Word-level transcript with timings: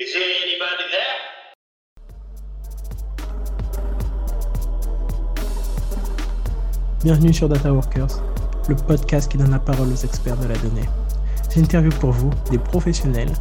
Is 0.00 0.12
there 0.12 0.24
anybody 0.42 0.90
there? 0.90 1.20
Bienvenue 7.04 7.32
sur 7.32 7.48
Data 7.48 7.72
Workers, 7.72 8.20
le 8.68 8.74
podcast 8.74 9.30
qui 9.30 9.38
donne 9.38 9.52
la 9.52 9.60
parole 9.60 9.92
aux 9.92 10.04
experts 10.04 10.36
de 10.38 10.48
la 10.48 10.56
donnée. 10.56 10.88
J'interviewe 11.54 11.94
pour 12.00 12.10
vous 12.10 12.30
des 12.50 12.58
professionnels 12.58 13.32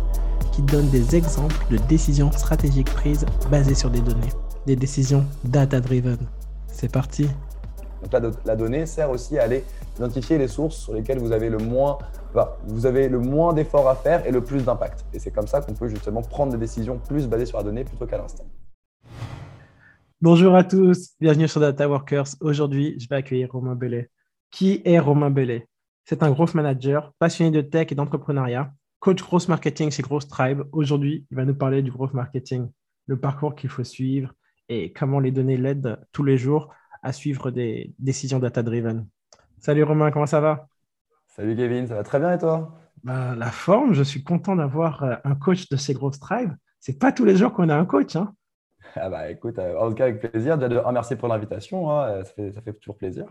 qui 0.52 0.62
donnent 0.62 0.92
des 0.92 1.16
exemples 1.16 1.56
de 1.72 1.78
décisions 1.90 2.32
stratégiques 2.32 2.94
prises 2.94 3.26
basées 3.50 3.74
sur 3.74 3.90
des 3.90 4.02
données, 4.02 4.30
des 4.68 4.76
décisions 4.76 5.26
data-driven. 5.46 6.20
C'est 6.68 6.92
parti. 6.92 7.30
Donc 8.04 8.12
la, 8.12 8.32
la 8.46 8.56
donnée 8.58 8.86
sert 8.86 9.10
aussi 9.10 9.40
à 9.40 9.44
aller 9.44 9.64
identifier 9.98 10.38
les 10.38 10.50
sources 10.50 10.76
sur 10.76 10.94
lesquelles 10.94 11.20
vous 11.20 11.32
avez 11.32 11.50
le 11.50 11.58
moins, 11.58 11.98
vous 12.66 12.86
avez 12.86 13.08
le 13.08 13.20
moins 13.20 13.54
d'efforts 13.54 13.88
à 13.88 13.96
faire 13.96 14.26
et 14.28 14.32
le 14.32 14.44
plus 14.44 14.66
d'impact. 14.66 15.06
Et 15.14 15.20
c'est 15.20 15.32
comme 15.32 15.48
ça 15.48 15.62
qu'on 15.62 15.74
peut 15.74 15.88
justement 15.88 16.22
prendre 16.22 16.52
des 16.52 16.58
décisions 16.58 16.98
plus 16.98 17.28
basées 17.28 17.46
sur 17.46 17.60
la 17.60 17.64
donnée 17.64 17.86
plutôt 17.86 18.06
qu'à 18.06 18.18
l'instant. 18.18 18.44
Bonjour 20.20 20.54
à 20.56 20.64
tous, 20.64 21.12
bienvenue 21.20 21.48
sur 21.48 21.62
Data 21.62 21.88
Workers. 21.88 22.28
Aujourd'hui, 22.42 23.00
je 23.00 23.08
vais 23.08 23.16
accueillir 23.16 23.52
Romain 23.52 23.76
Bellet. 23.76 24.10
Qui 24.52 24.82
est 24.84 25.00
Romain 25.00 25.30
Bellet? 25.30 25.68
C'est 26.04 26.24
un 26.24 26.32
growth 26.32 26.54
manager, 26.54 27.14
passionné 27.20 27.52
de 27.52 27.62
tech 27.62 27.88
et 27.92 27.96
d'entrepreneuriat, 27.96 28.74
coach 29.00 29.22
growth 29.22 29.48
marketing 29.48 29.92
chez 29.92 30.04
Growth 30.04 30.28
Tribe. 30.28 30.64
Aujourd'hui, 30.74 31.26
il 31.32 31.38
va 31.38 31.46
nous 31.46 31.56
parler 31.56 31.82
du 31.82 31.92
growth 31.92 32.14
marketing, 32.14 32.70
le 33.08 33.18
parcours 33.18 33.56
qu'il 33.56 33.70
faut 33.70 33.86
suivre 33.86 34.34
et 34.68 34.92
comment 34.92 35.20
les 35.20 35.32
données 35.32 35.58
l'aident 35.58 36.00
tous 36.12 36.24
les 36.24 36.38
jours 36.38 36.74
à 37.04 37.12
suivre 37.12 37.52
des 37.52 37.94
décisions 38.00 38.40
data-driven. 38.40 39.06
Salut 39.60 39.84
Romain, 39.84 40.10
comment 40.12 40.26
ça 40.26 40.40
va? 40.40 40.68
Salut 41.28 41.56
Kevin, 41.56 41.88
ça 41.88 41.96
va 41.96 42.04
très 42.04 42.20
bien 42.20 42.34
et 42.34 42.38
toi? 42.38 42.74
Ben, 43.04 43.36
La 43.36 43.52
forme, 43.52 43.94
je 43.94 44.04
suis 44.04 44.24
content 44.24 44.56
d'avoir 44.56 45.04
euh, 45.04 45.16
un 45.24 45.36
coach 45.36 45.70
de 45.70 45.78
chez 45.78 45.94
Growth 45.94 46.20
Tribe. 46.20 46.54
C'est 46.80 46.98
pas 46.98 47.12
tous 47.12 47.26
les 47.26 47.36
jours 47.36 47.54
qu'on 47.54 47.70
a 47.70 47.76
un 47.76 47.86
coach. 47.86 48.16
Hein 48.16 48.34
Ah 48.96 49.10
bah 49.10 49.30
écoute, 49.30 49.60
euh, 49.60 49.78
en 49.80 49.90
tout 49.90 49.96
cas 49.96 50.06
avec 50.06 50.32
plaisir. 50.32 50.58
Déjà 50.58 50.70
de 50.70 50.78
un, 50.78 50.92
merci 50.92 51.16
pour 51.16 51.28
l'invitation, 51.28 51.92
hein, 51.92 52.08
euh, 52.08 52.24
ça, 52.24 52.34
fait, 52.34 52.52
ça 52.52 52.62
fait 52.62 52.74
toujours 52.74 52.98
plaisir. 52.98 53.26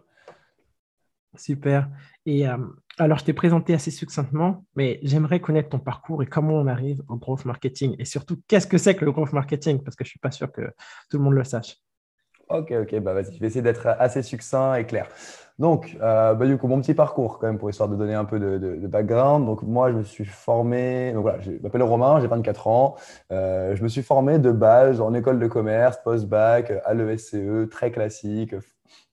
Super. 1.34 1.88
Et 2.26 2.46
euh, 2.46 2.58
alors, 2.98 3.18
je 3.18 3.24
t'ai 3.24 3.32
présenté 3.32 3.72
assez 3.72 3.90
succinctement, 3.90 4.66
mais 4.76 5.00
j'aimerais 5.02 5.40
connaître 5.40 5.70
ton 5.70 5.78
parcours 5.78 6.22
et 6.22 6.26
comment 6.26 6.54
on 6.54 6.66
arrive 6.66 7.02
au 7.08 7.16
growth 7.16 7.46
marketing. 7.46 7.96
Et 7.98 8.04
surtout, 8.04 8.42
qu'est-ce 8.48 8.66
que 8.66 8.76
c'est 8.76 8.94
que 8.94 9.04
le 9.04 9.12
growth 9.12 9.32
marketing? 9.32 9.82
Parce 9.82 9.96
que 9.96 10.04
je 10.04 10.08
ne 10.08 10.10
suis 10.10 10.18
pas 10.18 10.30
sûr 10.30 10.52
que 10.52 10.62
tout 11.08 11.16
le 11.16 11.24
monde 11.24 11.34
le 11.34 11.44
sache. 11.44 11.78
Ok, 12.52 12.72
ok, 12.82 13.00
bah 13.00 13.14
vas-y, 13.14 13.34
je 13.34 13.40
vais 13.40 13.46
essayer 13.46 13.62
d'être 13.62 13.86
assez 13.98 14.22
succinct 14.22 14.74
et 14.74 14.84
clair. 14.84 15.08
Donc, 15.58 15.96
euh, 16.02 16.34
bah, 16.34 16.46
du 16.46 16.56
coup, 16.58 16.66
mon 16.66 16.80
petit 16.80 16.94
parcours, 16.94 17.38
quand 17.38 17.46
même, 17.46 17.58
pour 17.58 17.70
histoire 17.70 17.88
de 17.88 17.96
donner 17.96 18.14
un 18.14 18.24
peu 18.24 18.38
de, 18.40 18.86
background. 18.86 19.46
Donc, 19.46 19.62
moi, 19.62 19.90
je 19.90 19.96
me 19.98 20.02
suis 20.02 20.24
formé, 20.24 21.12
donc 21.12 21.22
voilà, 21.22 21.40
je 21.40 21.52
m'appelle 21.62 21.82
Romain, 21.82 22.20
j'ai 22.20 22.26
24 22.26 22.66
ans. 22.66 22.96
Euh, 23.30 23.76
je 23.76 23.82
me 23.82 23.88
suis 23.88 24.02
formé 24.02 24.38
de 24.38 24.50
base 24.50 25.00
en 25.00 25.14
école 25.14 25.38
de 25.38 25.46
commerce, 25.46 25.98
post-bac, 26.02 26.72
à 26.84 26.94
l'ESCE, 26.94 27.68
très 27.70 27.90
classique. 27.90 28.54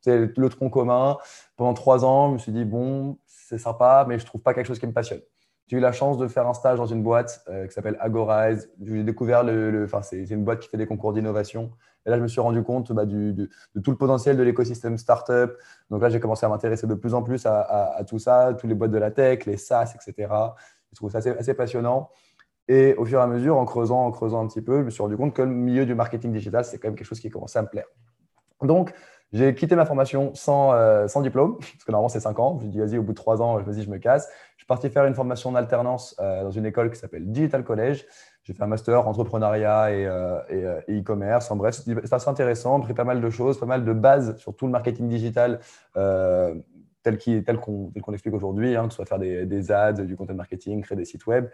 C'est 0.01 0.35
le 0.35 0.49
tronc 0.49 0.69
commun. 0.69 1.17
Pendant 1.57 1.73
trois 1.73 2.05
ans, 2.05 2.29
je 2.29 2.33
me 2.33 2.37
suis 2.39 2.51
dit, 2.51 2.65
bon, 2.65 3.17
c'est 3.25 3.57
sympa, 3.57 4.05
mais 4.07 4.17
je 4.19 4.25
trouve 4.25 4.41
pas 4.41 4.53
quelque 4.53 4.67
chose 4.67 4.79
qui 4.79 4.87
me 4.87 4.93
passionne. 4.93 5.21
J'ai 5.69 5.77
eu 5.77 5.79
la 5.79 5.91
chance 5.91 6.17
de 6.17 6.27
faire 6.27 6.47
un 6.47 6.55
stage 6.55 6.79
dans 6.79 6.87
une 6.87 7.03
boîte 7.03 7.43
euh, 7.47 7.67
qui 7.67 7.73
s'appelle 7.73 7.95
Agorize. 7.99 8.71
J'ai 8.83 9.03
découvert 9.03 9.43
le, 9.43 9.69
le- 9.69 9.87
c'est 10.01 10.23
une 10.31 10.43
boîte 10.43 10.61
qui 10.61 10.67
fait 10.67 10.77
des 10.77 10.87
concours 10.87 11.13
d'innovation. 11.13 11.69
Et 12.07 12.09
là, 12.09 12.17
je 12.17 12.23
me 12.23 12.27
suis 12.27 12.41
rendu 12.41 12.63
compte 12.63 12.91
bah, 12.91 13.05
du, 13.05 13.33
de 13.33 13.47
tout 13.83 13.91
le 13.91 13.97
potentiel 13.97 14.35
de 14.35 14.41
l'écosystème 14.41 14.97
startup. 14.97 15.51
Donc 15.91 16.01
là, 16.01 16.09
j'ai 16.09 16.19
commencé 16.19 16.43
à 16.43 16.49
m'intéresser 16.49 16.87
de 16.87 16.95
plus 16.95 17.13
en 17.13 17.21
plus 17.21 17.45
à, 17.45 18.03
tout 18.07 18.17
ça, 18.17 18.55
toutes 18.57 18.67
les 18.67 18.73
boîtes 18.73 18.89
de 18.89 18.97
la 18.97 19.11
tech, 19.11 19.45
les 19.45 19.57
SaaS, 19.57 19.93
etc. 19.95 20.55
Je 20.91 20.95
trouve 20.95 21.11
ça 21.11 21.19
assez, 21.19 21.53
passionnant. 21.53 22.09
Et 22.67 22.95
au 22.95 23.05
fur 23.05 23.19
et 23.19 23.23
à 23.23 23.27
mesure, 23.27 23.57
en 23.57 23.65
creusant, 23.65 24.05
en 24.05 24.11
creusant 24.11 24.43
un 24.43 24.47
petit 24.47 24.61
peu, 24.61 24.79
je 24.79 24.83
me 24.85 24.89
suis 24.89 25.03
rendu 25.03 25.17
compte 25.17 25.35
que 25.35 25.43
le 25.43 25.49
milieu 25.49 25.85
du 25.85 25.93
marketing 25.93 26.31
digital, 26.33 26.65
c'est 26.65 26.79
quand 26.79 26.87
même 26.87 26.95
quelque 26.95 27.07
chose 27.07 27.19
qui 27.19 27.29
commençait 27.29 27.59
à 27.59 27.63
me 27.63 27.67
plaire. 27.67 27.85
Donc, 28.61 28.93
j'ai 29.31 29.53
quitté 29.53 29.75
ma 29.75 29.85
formation 29.85 30.33
sans, 30.33 30.73
euh, 30.73 31.05
diplôme, 31.21 31.57
parce 31.59 31.83
que 31.85 31.91
normalement, 31.91 32.09
c'est 32.09 32.19
5 32.19 32.39
ans. 32.39 32.57
Je 32.59 32.65
me 32.65 32.71
dit, 32.71 32.79
vas-y, 32.79 32.97
au 32.97 33.03
bout 33.03 33.13
de 33.13 33.17
3 33.17 33.41
ans, 33.41 33.57
vas-y, 33.59 33.83
je 33.83 33.89
me 33.89 33.97
casse. 33.97 34.29
Parti 34.69 34.89
faire 34.89 35.05
une 35.05 35.15
formation 35.15 35.49
en 35.49 35.55
alternance 35.55 36.15
euh, 36.19 36.43
dans 36.43 36.51
une 36.51 36.65
école 36.65 36.91
qui 36.91 36.97
s'appelle 36.97 37.29
Digital 37.29 37.63
College. 37.63 38.05
J'ai 38.43 38.53
fait 38.53 38.63
un 38.63 38.67
master 38.67 39.05
entrepreneuriat 39.07 39.91
et 39.91 40.05
euh, 40.05 40.39
euh, 40.51 40.81
e-commerce. 40.89 41.51
En 41.51 41.55
bref, 41.57 41.75
c'était 41.75 42.13
assez 42.13 42.29
intéressant. 42.29 42.77
J'ai 42.77 42.85
pris 42.85 42.93
pas 42.93 43.03
mal 43.03 43.19
de 43.19 43.29
choses, 43.29 43.59
pas 43.59 43.65
mal 43.65 43.83
de 43.83 43.93
bases 43.93 44.37
sur 44.37 44.55
tout 44.55 44.65
le 44.67 44.71
marketing 44.71 45.09
digital 45.09 45.59
tel 47.01 47.17
qu'on 47.17 47.91
tel 47.91 48.01
qu'on 48.01 48.13
explique 48.13 48.35
aujourd'hui, 48.35 48.75
hein, 48.75 48.83
que 48.83 48.89
ce 48.91 48.97
soit 48.97 49.05
faire 49.05 49.19
des, 49.19 49.45
des 49.45 49.71
ads, 49.71 49.93
du 49.93 50.15
content 50.15 50.35
marketing, 50.35 50.81
créer 50.81 50.97
des 50.97 51.05
sites 51.05 51.25
web. 51.25 51.49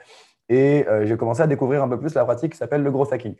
Et 0.49 0.85
j'ai 1.05 1.17
commencé 1.17 1.41
à 1.41 1.47
découvrir 1.47 1.81
un 1.83 1.89
peu 1.89 1.99
plus 1.99 2.13
la 2.13 2.25
pratique 2.25 2.51
qui 2.51 2.57
s'appelle 2.57 2.83
le 2.83 2.91
growth 2.91 3.13
hacking. 3.13 3.35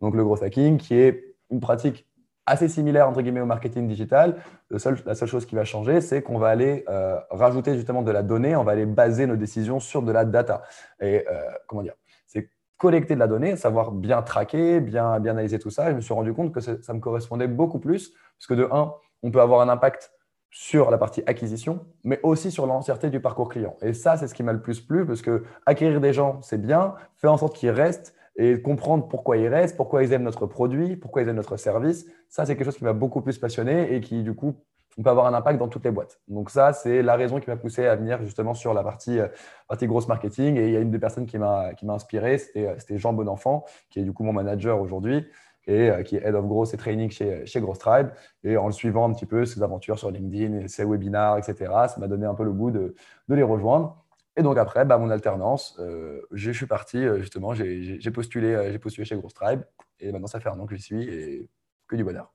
Donc, 0.00 0.14
le 0.14 0.24
growth 0.24 0.42
hacking, 0.42 0.78
qui 0.78 0.94
est 0.94 1.34
une 1.50 1.60
pratique 1.60 2.06
assez 2.46 2.68
similaire 2.68 3.08
entre 3.08 3.22
guillemets 3.22 3.40
au 3.40 3.46
marketing 3.46 3.88
digital. 3.88 4.36
La 4.70 4.78
seule 4.78 5.28
chose 5.28 5.46
qui 5.46 5.54
va 5.54 5.64
changer, 5.64 6.00
c'est 6.00 6.22
qu'on 6.22 6.38
va 6.38 6.48
aller 6.48 6.84
euh, 6.88 7.18
rajouter 7.30 7.74
justement 7.74 8.02
de 8.02 8.10
la 8.10 8.22
donnée, 8.22 8.56
on 8.56 8.64
va 8.64 8.72
aller 8.72 8.86
baser 8.86 9.26
nos 9.26 9.36
décisions 9.36 9.80
sur 9.80 10.02
de 10.02 10.12
la 10.12 10.24
data. 10.24 10.62
Et 11.00 11.26
euh, 11.28 11.42
comment 11.66 11.82
dire 11.82 11.94
C'est 12.26 12.50
collecter 12.76 13.14
de 13.14 13.20
la 13.20 13.26
donnée, 13.26 13.56
savoir 13.56 13.90
bien 13.90 14.22
traquer, 14.22 14.80
bien, 14.80 15.12
analyser 15.12 15.58
tout 15.58 15.70
ça. 15.70 15.88
Et 15.88 15.90
je 15.90 15.96
me 15.96 16.00
suis 16.00 16.14
rendu 16.14 16.32
compte 16.32 16.52
que 16.52 16.60
ça, 16.60 16.80
ça 16.82 16.94
me 16.94 17.00
correspondait 17.00 17.48
beaucoup 17.48 17.80
plus, 17.80 18.12
parce 18.38 18.46
que 18.48 18.54
de 18.54 18.68
un, 18.70 18.94
on 19.22 19.30
peut 19.30 19.40
avoir 19.40 19.60
un 19.60 19.68
impact 19.68 20.12
sur 20.50 20.90
la 20.90 20.96
partie 20.96 21.22
acquisition, 21.26 21.84
mais 22.04 22.20
aussi 22.22 22.50
sur 22.50 22.66
l'entièreté 22.66 23.10
du 23.10 23.20
parcours 23.20 23.48
client. 23.48 23.76
Et 23.82 23.92
ça, 23.92 24.16
c'est 24.16 24.28
ce 24.28 24.34
qui 24.34 24.42
m'a 24.42 24.52
le 24.52 24.62
plus 24.62 24.80
plu, 24.80 25.04
parce 25.04 25.20
que 25.20 25.44
acquérir 25.66 26.00
des 26.00 26.12
gens, 26.12 26.40
c'est 26.40 26.60
bien, 26.60 26.94
faire 27.16 27.32
en 27.32 27.36
sorte 27.36 27.56
qu'ils 27.56 27.70
restent 27.70 28.14
et 28.36 28.60
comprendre 28.60 29.08
pourquoi 29.08 29.36
ils 29.36 29.48
restent, 29.48 29.76
pourquoi 29.76 30.02
ils 30.02 30.12
aiment 30.12 30.24
notre 30.24 30.46
produit, 30.46 30.96
pourquoi 30.96 31.22
ils 31.22 31.28
aiment 31.28 31.36
notre 31.36 31.56
service, 31.56 32.06
ça, 32.28 32.44
c'est 32.44 32.54
quelque 32.56 32.66
chose 32.66 32.76
qui 32.76 32.84
m'a 32.84 32.92
beaucoup 32.92 33.22
plus 33.22 33.38
passionné 33.38 33.94
et 33.94 34.00
qui, 34.00 34.22
du 34.22 34.34
coup, 34.34 34.54
peut 35.02 35.10
avoir 35.10 35.26
un 35.26 35.34
impact 35.34 35.58
dans 35.58 35.68
toutes 35.68 35.84
les 35.84 35.90
boîtes. 35.90 36.20
Donc 36.28 36.50
ça, 36.50 36.72
c'est 36.72 37.02
la 37.02 37.16
raison 37.16 37.38
qui 37.40 37.50
m'a 37.50 37.56
poussé 37.56 37.86
à 37.86 37.96
venir 37.96 38.22
justement 38.22 38.54
sur 38.54 38.72
la 38.74 38.82
partie, 38.82 39.18
euh, 39.18 39.28
partie 39.68 39.86
grosse 39.86 40.08
marketing. 40.08 40.56
Et 40.56 40.66
il 40.66 40.72
y 40.72 40.76
a 40.76 40.80
une 40.80 40.90
des 40.90 40.98
personnes 40.98 41.26
qui 41.26 41.38
m'a 41.38 41.72
inspiré, 41.88 42.38
c'était 42.38 42.74
c'était 42.78 42.98
Jean 42.98 43.12
Bonenfant, 43.12 43.64
qui 43.90 44.00
est 44.00 44.04
du 44.04 44.12
coup 44.12 44.24
mon 44.24 44.32
manager 44.32 44.80
aujourd'hui 44.80 45.26
et 45.66 45.90
euh, 45.90 46.02
qui 46.02 46.16
est 46.16 46.24
Head 46.24 46.34
of 46.34 46.46
Growth 46.46 46.72
et 46.74 46.76
Training 46.76 47.10
chez, 47.10 47.44
chez 47.44 47.60
Growth 47.60 47.78
Tribe. 47.78 48.08
Et 48.44 48.56
en 48.56 48.66
le 48.66 48.72
suivant 48.72 49.08
un 49.08 49.12
petit 49.12 49.26
peu, 49.26 49.44
ses 49.44 49.62
aventures 49.62 49.98
sur 49.98 50.10
LinkedIn, 50.10 50.68
ses 50.68 50.84
webinars, 50.84 51.38
etc., 51.38 51.70
ça 51.88 51.96
m'a 51.98 52.08
donné 52.08 52.26
un 52.26 52.34
peu 52.34 52.44
le 52.44 52.52
goût 52.52 52.70
de, 52.70 52.94
de 53.28 53.34
les 53.34 53.42
rejoindre. 53.42 54.05
Et 54.38 54.42
donc 54.42 54.58
après, 54.58 54.84
bah, 54.84 54.98
mon 54.98 55.08
alternance, 55.08 55.76
euh, 55.78 56.20
je 56.30 56.50
suis 56.50 56.66
parti, 56.66 56.98
euh, 56.98 57.20
justement, 57.20 57.54
j'ai 57.54 58.10
postulé, 58.10 58.52
euh, 58.52 58.78
postulé 58.78 59.06
chez 59.06 59.16
Growth 59.16 59.34
Tribe. 59.34 59.62
Et 59.98 60.12
maintenant, 60.12 60.26
ça 60.26 60.40
fait 60.40 60.50
un 60.50 60.60
an 60.60 60.66
que 60.66 60.76
j'y 60.76 60.82
suis 60.82 61.02
et 61.04 61.48
que 61.88 61.96
du 61.96 62.04
bonheur. 62.04 62.34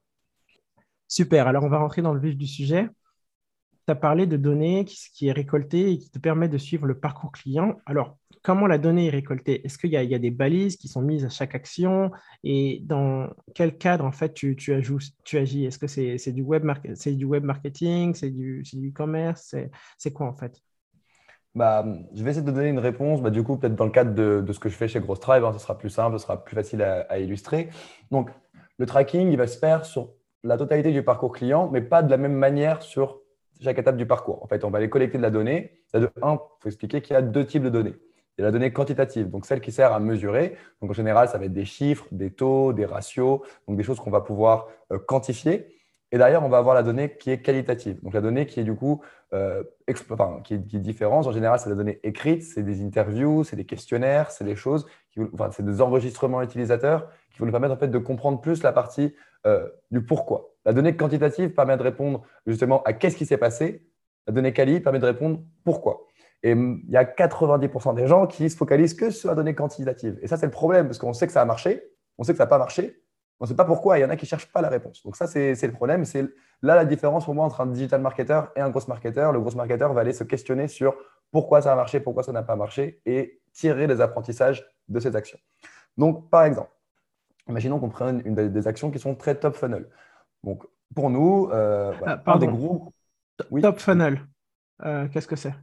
Super. 1.07 1.47
Alors, 1.47 1.63
on 1.63 1.69
va 1.69 1.77
rentrer 1.77 2.01
dans 2.01 2.13
le 2.13 2.19
vif 2.19 2.35
du 2.35 2.47
sujet. 2.47 2.89
Tu 3.85 3.91
as 3.91 3.95
parlé 3.95 4.25
de 4.25 4.37
données 4.37 4.85
qui, 4.85 4.97
qui 5.13 5.27
est 5.27 5.31
récoltée 5.31 5.91
et 5.91 5.97
qui 5.99 6.09
te 6.09 6.17
permet 6.17 6.49
de 6.49 6.57
suivre 6.57 6.87
le 6.87 6.99
parcours 6.99 7.31
client. 7.31 7.77
Alors, 7.85 8.17
comment 8.41 8.65
la 8.65 8.79
donnée 8.79 9.07
est 9.07 9.11
récoltée? 9.11 9.63
Est-ce 9.63 9.77
qu'il 9.77 9.91
y, 9.91 9.93
y 9.93 10.15
a 10.15 10.19
des 10.19 10.31
balises 10.31 10.77
qui 10.77 10.87
sont 10.87 11.01
mises 11.03 11.25
à 11.25 11.29
chaque 11.29 11.53
action? 11.53 12.11
Et 12.43 12.81
dans 12.83 13.29
quel 13.53 13.77
cadre, 13.77 14.05
en 14.05 14.11
fait, 14.11 14.33
tu, 14.33 14.55
tu, 14.55 14.73
ajouts- 14.73 15.13
tu 15.23 15.37
agis? 15.37 15.65
Est-ce 15.65 15.77
que 15.77 15.87
c'est 15.87 16.31
du, 16.31 16.41
web 16.41 16.65
du 17.05 17.25
web 17.25 17.43
marketing? 17.43 18.15
C'est 18.15 18.31
du 18.31 18.63
e-commerce? 18.75 19.55
C'est 19.97 20.13
quoi, 20.13 20.25
en 20.27 20.33
fait? 20.33 20.59
Bah, 21.53 21.85
je 22.13 22.23
vais 22.23 22.31
essayer 22.31 22.45
de 22.45 22.51
donner 22.51 22.69
une 22.69 22.79
réponse. 22.79 23.21
Bah, 23.21 23.29
du 23.29 23.43
coup, 23.43 23.57
peut-être 23.57 23.75
dans 23.75 23.85
le 23.85 23.91
cadre 23.91 24.13
de, 24.13 24.51
ce 24.51 24.59
que 24.59 24.69
je 24.69 24.75
fais 24.75 24.87
chez 24.87 24.99
Growth 24.99 25.19
Tribe, 25.19 25.43
hein, 25.43 25.53
ce 25.53 25.59
sera 25.59 25.77
plus 25.77 25.89
simple, 25.89 26.17
ce 26.17 26.23
sera 26.23 26.43
plus 26.43 26.55
facile 26.55 26.81
à, 26.81 27.01
à 27.09 27.17
illustrer. 27.17 27.69
Donc, 28.09 28.29
le 28.77 28.85
tracking, 28.85 29.29
il 29.29 29.37
va 29.37 29.47
se 29.47 29.57
faire 29.57 29.85
sur 29.85 30.13
la 30.43 30.57
totalité 30.57 30.91
du 30.91 31.03
parcours 31.03 31.33
client, 31.33 31.69
mais 31.71 31.81
pas 31.81 32.01
de 32.03 32.09
la 32.09 32.17
même 32.17 32.33
manière 32.33 32.81
sur 32.81 33.19
chaque 33.61 33.77
étape 33.77 33.97
du 33.97 34.05
parcours. 34.05 34.41
En 34.43 34.47
fait, 34.47 34.63
on 34.63 34.69
va 34.69 34.79
aller 34.79 34.89
collecter 34.89 35.17
de 35.17 35.23
la 35.23 35.29
donnée. 35.29 35.83
Là, 35.93 35.99
de 35.99 36.09
un, 36.21 36.33
il 36.33 36.61
faut 36.61 36.69
expliquer 36.69 37.01
qu'il 37.01 37.13
y 37.13 37.17
a 37.17 37.21
deux 37.21 37.45
types 37.45 37.63
de 37.63 37.69
données. 37.69 37.93
Il 38.37 38.41
y 38.41 38.43
a 38.43 38.45
la 38.45 38.51
donnée 38.51 38.71
quantitative, 38.71 39.29
donc 39.29 39.45
celle 39.45 39.61
qui 39.61 39.71
sert 39.71 39.93
à 39.93 39.99
mesurer. 39.99 40.55
Donc, 40.81 40.91
en 40.91 40.93
général, 40.93 41.27
ça 41.27 41.37
va 41.37 41.45
être 41.45 41.53
des 41.53 41.65
chiffres, 41.65 42.07
des 42.11 42.31
taux, 42.31 42.73
des 42.73 42.85
ratios, 42.85 43.41
donc 43.67 43.77
des 43.77 43.83
choses 43.83 43.99
qu'on 43.99 44.09
va 44.09 44.21
pouvoir 44.21 44.67
euh, 44.91 44.97
quantifier. 44.97 45.67
Et 46.11 46.17
d'ailleurs, 46.17 46.43
on 46.43 46.49
va 46.49 46.57
avoir 46.57 46.75
la 46.75 46.83
donnée 46.83 47.15
qui 47.17 47.31
est 47.31 47.41
qualitative. 47.41 48.01
Donc, 48.03 48.13
la 48.13 48.21
donnée 48.21 48.45
qui 48.45 48.59
est 48.59 48.63
du 48.63 48.75
coup 48.75 49.01
euh, 49.33 49.63
qui, 50.43 50.53
est, 50.53 50.57
différente. 50.57 51.25
En 51.27 51.31
général, 51.31 51.59
c'est 51.59 51.69
la 51.69 51.75
donnée 51.75 51.99
écrite, 52.03 52.43
c'est 52.43 52.63
des 52.63 52.83
interviews, 52.83 53.43
c'est 53.45 53.55
des 53.55 53.65
questionnaires, 53.65 54.29
c'est 54.29 54.43
des 54.43 54.57
choses, 54.57 54.85
enfin, 55.33 55.49
c'est 55.51 55.63
des 55.63 55.81
enregistrements 55.81 56.41
utilisateurs 56.41 57.09
qui 57.31 57.39
vont 57.39 57.45
nous 57.45 57.51
permettre 57.51 57.73
en 57.73 57.77
fait 57.77 57.87
de 57.87 57.97
comprendre 57.97 58.41
plus 58.41 58.61
la 58.61 58.73
partie 58.73 59.15
euh, 59.45 59.67
du 59.89 60.03
pourquoi. 60.03 60.53
La 60.65 60.73
donnée 60.73 60.95
quantitative 60.97 61.51
permet 61.51 61.77
de 61.77 61.83
répondre 61.83 62.23
justement 62.45 62.83
à 62.83 62.93
qu'est-ce 62.93 63.15
qui 63.15 63.25
s'est 63.25 63.37
passé. 63.37 63.87
La 64.27 64.33
donnée 64.33 64.53
quali 64.53 64.81
permet 64.81 64.99
de 64.99 65.05
répondre 65.05 65.39
pourquoi. 65.63 66.05
Et 66.43 66.53
hum, 66.53 66.81
il 66.87 66.91
y 66.91 66.97
a 66.97 67.05
90% 67.05 67.95
des 67.95 68.07
gens 68.07 68.27
qui 68.27 68.49
se 68.49 68.57
focalisent 68.57 68.93
que 68.93 69.11
sur 69.11 69.29
la 69.29 69.35
donnée 69.35 69.55
quantitative. 69.55 70.19
Et 70.21 70.27
ça, 70.27 70.37
c'est 70.37 70.45
le 70.45 70.51
problème, 70.51 70.87
parce 70.87 70.97
qu'on 70.97 71.13
sait 71.13 71.27
que 71.27 71.33
ça 71.33 71.41
a 71.41 71.45
marché, 71.45 71.83
on 72.17 72.23
sait 72.23 72.33
que 72.33 72.37
ça 72.37 72.43
n'a 72.43 72.49
pas 72.49 72.57
marché, 72.57 73.00
on 73.41 73.45
ne 73.45 73.47
sait 73.47 73.55
pas 73.55 73.65
pourquoi, 73.65 73.97
il 73.97 74.01
y 74.01 74.05
en 74.05 74.09
a 74.11 74.15
qui 74.15 74.25
ne 74.25 74.29
cherchent 74.29 74.51
pas 74.51 74.61
la 74.61 74.69
réponse. 74.69 75.01
Donc 75.03 75.15
ça, 75.15 75.25
c'est 75.25 75.59
le 75.59 75.71
problème. 75.71 76.05
C'est 76.05 76.21
là 76.61 76.75
la 76.75 76.85
différence 76.85 77.25
pour 77.25 77.33
moi 77.33 77.43
entre 77.43 77.61
un 77.61 77.65
digital 77.65 77.99
marketer 77.99 78.39
et 78.55 78.61
un 78.61 78.69
gross 78.69 78.87
marketer. 78.87 79.31
Le 79.33 79.39
gross 79.39 79.55
marketer 79.55 79.87
va 79.91 80.01
aller 80.01 80.13
se 80.13 80.23
questionner 80.23 80.67
sur 80.67 80.95
pourquoi 81.31 81.63
ça 81.63 81.73
a 81.73 81.75
marché, 81.75 81.99
pourquoi 81.99 82.21
ça 82.21 82.31
n'a 82.31 82.43
pas 82.43 82.55
marché, 82.55 83.01
et 83.07 83.41
tirer 83.51 83.87
les 83.87 83.99
apprentissages 83.99 84.63
de 84.89 84.99
ces 84.99 85.15
actions. 85.15 85.39
Donc, 85.97 86.29
par 86.29 86.43
exemple, 86.43 86.69
imaginons 87.49 87.79
qu'on 87.79 87.89
prenne 87.89 88.21
une 88.25 88.35
des 88.35 88.67
actions 88.67 88.91
qui 88.91 88.99
sont 88.99 89.15
très 89.15 89.33
top 89.33 89.55
funnel. 89.55 89.89
Donc, 90.43 90.63
pour 90.93 91.09
nous, 91.09 91.49
euh, 91.51 91.93
ah, 92.05 92.37
des 92.37 92.45
groupes. 92.47 92.93
Top 93.59 93.79
funnel, 93.79 94.19
euh, 94.85 95.07
qu'est-ce 95.07 95.27
que 95.27 95.35
c'est? 95.35 95.53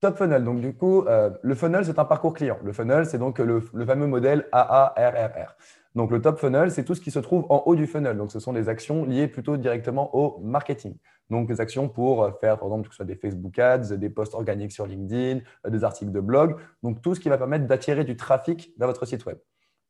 Top 0.00 0.16
funnel. 0.16 0.44
Donc, 0.44 0.60
du 0.60 0.76
coup, 0.76 1.02
euh, 1.06 1.30
le 1.42 1.54
funnel, 1.56 1.84
c'est 1.84 1.98
un 1.98 2.04
parcours 2.04 2.34
client. 2.34 2.58
Le 2.62 2.72
funnel, 2.72 3.04
c'est 3.06 3.18
donc 3.18 3.40
le, 3.40 3.60
fameux 3.60 4.06
modèle 4.06 4.46
AARRR. 4.52 5.56
Donc, 5.96 6.10
le 6.10 6.20
top 6.20 6.38
funnel, 6.38 6.70
c'est 6.70 6.84
tout 6.84 6.94
ce 6.94 7.00
qui 7.00 7.10
se 7.10 7.18
trouve 7.18 7.46
en 7.48 7.62
haut 7.66 7.74
du 7.74 7.86
funnel. 7.86 8.16
Donc, 8.16 8.30
ce 8.30 8.38
sont 8.38 8.52
des 8.52 8.68
actions 8.68 9.04
liées 9.04 9.28
plutôt 9.28 9.56
directement 9.56 10.14
au 10.14 10.38
marketing. 10.40 10.94
Donc, 11.30 11.48
des 11.48 11.60
actions 11.60 11.88
pour 11.88 12.38
faire, 12.38 12.58
par 12.58 12.68
exemple, 12.68 12.88
que 12.88 12.94
ce 12.94 12.96
soit 12.96 13.06
des 13.06 13.16
Facebook 13.16 13.58
Ads, 13.58 13.96
des 13.96 14.10
posts 14.10 14.34
organiques 14.34 14.72
sur 14.72 14.86
LinkedIn, 14.86 15.40
des 15.68 15.84
articles 15.84 16.12
de 16.12 16.20
blog. 16.20 16.56
Donc, 16.82 17.00
tout 17.00 17.14
ce 17.14 17.20
qui 17.20 17.30
va 17.30 17.38
permettre 17.38 17.66
d'attirer 17.66 18.04
du 18.04 18.14
trafic 18.14 18.72
vers 18.78 18.86
votre 18.86 19.06
site 19.06 19.24
web. 19.24 19.38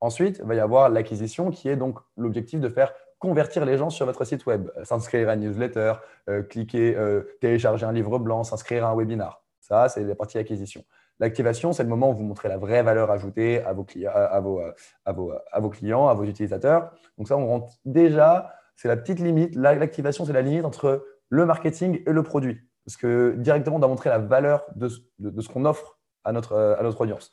Ensuite, 0.01 0.39
il 0.39 0.47
va 0.47 0.55
y 0.55 0.61
avoir 0.61 0.89
l'acquisition 0.91 1.51
qui 1.51 1.69
est 1.69 1.77
donc 1.77 1.99
l'objectif 2.17 2.61
de 2.61 2.69
faire 2.69 2.93
convertir 3.19 3.65
les 3.65 3.77
gens 3.77 3.91
sur 3.91 4.07
votre 4.07 4.25
site 4.25 4.47
web, 4.47 4.71
s'inscrire 4.85 5.29
à 5.29 5.35
une 5.35 5.41
newsletter, 5.41 5.95
euh, 6.29 6.43
cliquer, 6.43 6.95
euh, 6.97 7.23
télécharger 7.41 7.85
un 7.85 7.93
livre 7.93 8.19
blanc, 8.19 8.45
s'inscrire 8.45 8.87
à 8.87 8.91
un 8.91 8.97
webinar. 8.97 9.43
Ça, 9.61 9.89
c'est 9.89 10.05
la 10.05 10.15
partie 10.15 10.39
acquisition. 10.39 10.85
L'activation, 11.19 11.73
c'est 11.73 11.83
le 11.83 11.89
moment 11.89 12.11
où 12.11 12.15
vous 12.15 12.25
montrez 12.25 12.49
la 12.49 12.59
vraie 12.59 12.83
valeur 12.83 13.11
ajoutée 13.11 13.63
à 13.63 13.73
vos, 13.73 13.85
clients, 13.85 14.13
à 14.15 14.39
vos, 14.41 14.61
à 15.05 15.13
vos, 15.13 15.33
à 15.51 15.61
vos 15.61 15.71
clients, 15.71 16.09
à 16.09 16.15
vos 16.15 16.25
utilisateurs. 16.25 16.93
Donc 17.17 17.29
ça, 17.29 17.37
on 17.37 17.47
rentre 17.47 17.73
déjà, 17.85 18.53
c'est 18.77 18.89
la 18.89 18.97
petite 18.97 19.21
limite. 19.21 19.55
L'activation, 19.55 20.27
c'est 20.27 20.35
la 20.35 20.43
limite 20.43 20.65
entre 20.65 21.07
le 21.31 21.47
marketing 21.47 22.03
et 22.07 22.13
le 22.13 22.23
produit. 22.23 22.61
Parce 22.85 22.97
que 22.97 23.35
directement, 23.39 23.77
on 23.77 23.79
doit 23.79 23.89
montrer 23.89 24.11
la 24.11 24.19
valeur 24.19 24.65
de, 24.77 24.89
de, 25.19 25.41
ce 25.41 25.49
qu'on 25.49 25.65
offre 25.65 25.99
à 26.25 26.33
notre, 26.33 26.77
à 26.79 26.83
notre 26.83 27.01
audience. 27.01 27.33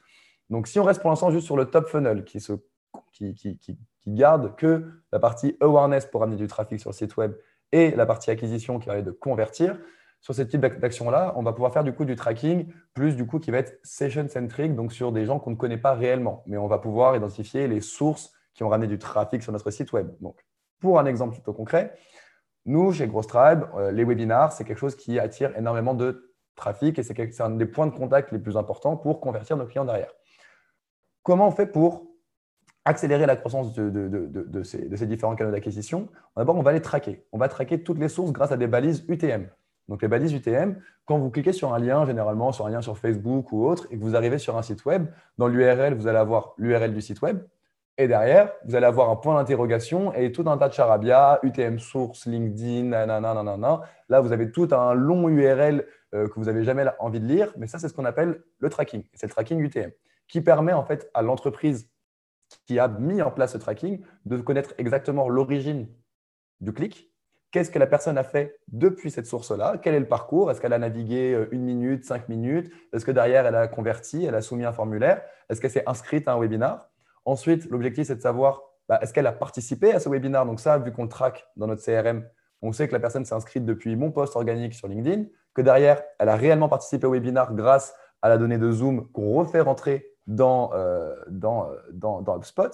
Donc, 0.50 0.68
si 0.68 0.80
on 0.80 0.84
reste 0.84 1.02
pour 1.02 1.10
l'instant 1.10 1.30
juste 1.32 1.46
sur 1.46 1.58
le 1.58 1.66
top 1.66 1.88
funnel 1.90 2.24
qui, 2.24 2.40
se, 2.40 2.54
qui, 3.12 3.36
qui, 3.36 3.60
qui, 3.60 3.78
qui 4.04 4.12
garde 4.14 4.56
que 4.56 4.84
la 5.12 5.20
partie 5.20 5.58
awareness 5.62 6.06
pour 6.06 6.24
amener 6.24 6.38
du 6.38 6.48
trafic 6.48 6.80
sur 6.80 6.90
le 6.90 6.96
site 6.96 7.16
web 7.18 7.34
et 7.72 7.92
la 7.92 8.06
partie 8.06 8.32
acquisition 8.32 8.80
qui 8.80 8.90
être 8.90 9.06
de 9.06 9.12
convertir, 9.12 9.78
sur 10.24 10.34
ce 10.34 10.42
type 10.42 10.62
d'action-là, 10.62 11.34
on 11.36 11.44
va 11.44 11.52
pouvoir 11.52 11.74
faire 11.74 11.84
du 11.84 11.92
coup 11.94 12.06
du 12.06 12.16
tracking, 12.16 12.72
plus 12.94 13.18
du 13.18 13.28
coup 13.28 13.40
qui 13.40 13.52
va 13.52 13.58
être 13.58 13.78
session-centric, 13.84 14.74
donc 14.74 14.94
sur 14.94 15.12
des 15.12 15.26
gens 15.26 15.38
qu'on 15.38 15.52
ne 15.52 15.56
connaît 15.56 15.78
pas 15.78 15.94
réellement. 15.94 16.44
Mais 16.48 16.56
on 16.56 16.68
va 16.68 16.80
pouvoir 16.80 17.18
identifier 17.18 17.68
les 17.68 17.82
sources 17.82 18.32
qui 18.54 18.64
ont 18.64 18.70
ramené 18.70 18.88
du 18.88 18.98
trafic 18.98 19.44
sur 19.44 19.52
notre 19.52 19.70
site 19.70 19.92
web. 19.92 20.10
Donc, 20.22 20.46
pour 20.80 20.98
un 20.98 21.06
exemple 21.06 21.34
plutôt 21.34 21.52
concret, 21.52 21.94
nous, 22.66 22.94
chez 22.94 23.06
Gross 23.06 23.28
Tribe, 23.28 23.66
euh, 23.76 23.92
les 23.92 24.06
webinars, 24.06 24.54
c'est 24.54 24.64
quelque 24.64 24.78
chose 24.78 24.96
qui 24.96 25.20
attire 25.20 25.58
énormément 25.58 25.94
de 25.94 26.34
trafic 26.56 26.98
et 26.98 27.04
c'est 27.04 27.42
un 27.42 27.50
des 27.50 27.66
points 27.66 27.88
de 27.88 27.96
contact 27.96 28.32
les 28.32 28.40
plus 28.40 28.56
importants 28.56 28.96
pour 28.96 29.20
convertir 29.20 29.58
nos 29.58 29.66
clients 29.66 29.84
derrière. 29.84 30.14
Comment 31.22 31.50
on 31.50 31.52
fait 31.52 31.68
pour 31.68 32.08
accélérer 32.86 33.26
la 33.26 33.36
croissance 33.36 33.74
de, 33.74 34.64
ces, 34.64 35.06
différents 35.06 35.36
canaux 35.36 35.52
d'acquisition, 35.52 36.08
d'abord, 36.38 36.56
on 36.56 36.62
va 36.62 36.72
les 36.72 36.82
traquer. 36.82 37.26
On 37.34 37.38
va 37.38 37.50
traquer 37.50 37.84
toutes 37.84 38.00
les 38.00 38.10
sources 38.10 38.32
grâce 38.32 38.54
à 38.54 38.58
des 38.58 38.68
balises 38.68 39.04
UTM. 39.10 39.50
Donc, 39.90 40.02
les 40.02 40.08
balises 40.08 40.34
UTM, 40.34 40.78
quand 41.06 41.20
vous 41.20 41.30
cliquez 41.30 41.52
sur 41.52 41.74
un 41.74 41.80
lien, 41.80 42.06
généralement 42.06 42.52
sur 42.52 42.66
un 42.66 42.70
lien 42.70 42.82
sur 42.82 42.98
Facebook 42.98 43.52
ou 43.52 43.66
autre, 43.66 43.88
et 43.92 43.98
que 43.98 44.04
vous 44.04 44.16
arrivez 44.16 44.38
sur 44.38 44.58
un 44.58 44.62
site 44.62 44.86
web, 44.86 45.08
dans 45.38 45.48
l'URL, 45.48 45.94
vous 45.94 46.08
allez 46.08 46.18
avoir 46.18 46.54
l'URL 46.58 46.94
du 46.94 47.02
site 47.02 47.22
web. 47.22 47.40
Et 47.98 48.08
derrière, 48.08 48.52
vous 48.66 48.76
allez 48.76 48.88
avoir 48.88 49.12
un 49.12 49.16
point 49.16 49.36
d'interrogation 49.36 50.14
et 50.14 50.32
tout 50.32 50.46
un 50.48 50.58
tas 50.58 50.68
de 50.68 50.74
charabia, 50.74 51.40
UTM 51.44 51.78
source, 51.78 52.26
LinkedIn, 52.26 52.86
nanana. 53.06 53.82
Là, 54.10 54.20
vous 54.20 54.32
avez 54.32 54.52
tout 54.52 54.70
un 54.72 54.94
long 54.94 55.30
URL 55.30 55.86
euh, 56.16 56.28
que 56.28 56.34
vous 56.36 56.46
n'avez 56.46 56.64
jamais 56.64 56.86
envie 57.00 57.20
de 57.20 57.28
lire, 57.28 57.54
mais 57.58 57.68
ça, 57.68 57.78
c'est 57.78 57.88
ce 57.88 57.94
qu'on 57.94 58.06
appelle 58.06 58.42
le 58.58 58.70
tracking. 58.70 59.04
C'est 59.14 59.28
le 59.28 59.32
tracking 59.32 59.60
UTM 59.60 59.92
qui 60.28 60.42
permet 60.42 60.74
en 60.74 60.84
fait 60.84 61.10
à 61.14 61.22
l'entreprise 61.22 61.90
qui 62.66 62.80
a 62.80 62.88
mis 62.88 63.22
en 63.22 63.32
place 63.32 63.54
ce 63.54 63.58
tracking 63.58 64.04
de 64.26 64.38
connaître 64.38 64.74
exactement 64.78 65.30
l'origine 65.30 65.88
du 66.60 66.74
clic. 66.74 67.13
Qu'est-ce 67.54 67.70
que 67.70 67.78
la 67.78 67.86
personne 67.86 68.18
a 68.18 68.24
fait 68.24 68.60
depuis 68.70 69.12
cette 69.12 69.28
source-là? 69.28 69.78
Quel 69.80 69.94
est 69.94 70.00
le 70.00 70.08
parcours? 70.08 70.50
Est-ce 70.50 70.60
qu'elle 70.60 70.74
a 70.74 70.80
navigué 70.80 71.34
euh, 71.34 71.48
une 71.52 71.62
minute, 71.62 72.04
cinq 72.04 72.28
minutes? 72.28 72.72
Est-ce 72.92 73.06
que 73.06 73.12
derrière, 73.12 73.46
elle 73.46 73.54
a 73.54 73.68
converti 73.68 74.26
Elle 74.26 74.34
a 74.34 74.42
soumis 74.42 74.66
un 74.66 74.74
formulaire? 74.74 75.22
Est-ce 75.50 75.62
qu'elle 75.62 75.70
s'est 75.70 75.84
inscrite 75.86 76.28
à 76.28 76.34
un 76.34 76.40
webinar? 76.40 76.90
Ensuite, 77.26 77.70
l'objectif, 77.70 78.08
c'est 78.08 78.16
de 78.16 78.22
savoir 78.22 78.64
bah, 78.90 78.98
est-ce 79.04 79.14
qu'elle 79.14 79.28
a 79.28 79.32
participé 79.32 79.94
à 79.94 80.00
ce 80.00 80.10
webinar? 80.10 80.48
Donc 80.48 80.60
ça, 80.60 80.80
vu 80.80 80.92
qu'on 80.92 81.04
le 81.04 81.10
traque 81.10 81.48
dans 81.56 81.68
notre 81.68 81.84
CRM, 81.84 82.26
on 82.64 82.72
sait 82.72 82.88
que 82.88 82.94
la 82.94 83.00
personne 83.00 83.24
s'est 83.24 83.36
inscrite 83.36 83.66
depuis 83.66 83.96
mon 83.96 84.10
post 84.10 84.36
organique 84.36 84.74
sur 84.74 84.88
LinkedIn, 84.88 85.26
que 85.54 85.62
derrière, 85.62 86.02
elle 86.18 86.30
a 86.30 86.36
réellement 86.36 86.70
participé 86.70 87.06
au 87.06 87.12
webinar 87.12 87.54
grâce 87.54 87.94
à 88.24 88.30
la 88.30 88.40
donnée 88.40 88.58
de 88.58 88.72
Zoom 88.72 89.12
qu'on 89.12 89.32
refait 89.32 89.62
rentrer 89.62 90.08
dans, 90.26 90.72
euh, 90.74 91.14
dans, 91.30 91.70
euh, 91.70 91.76
dans, 91.92 92.24
dans 92.24 92.36
HubSpot. 92.36 92.72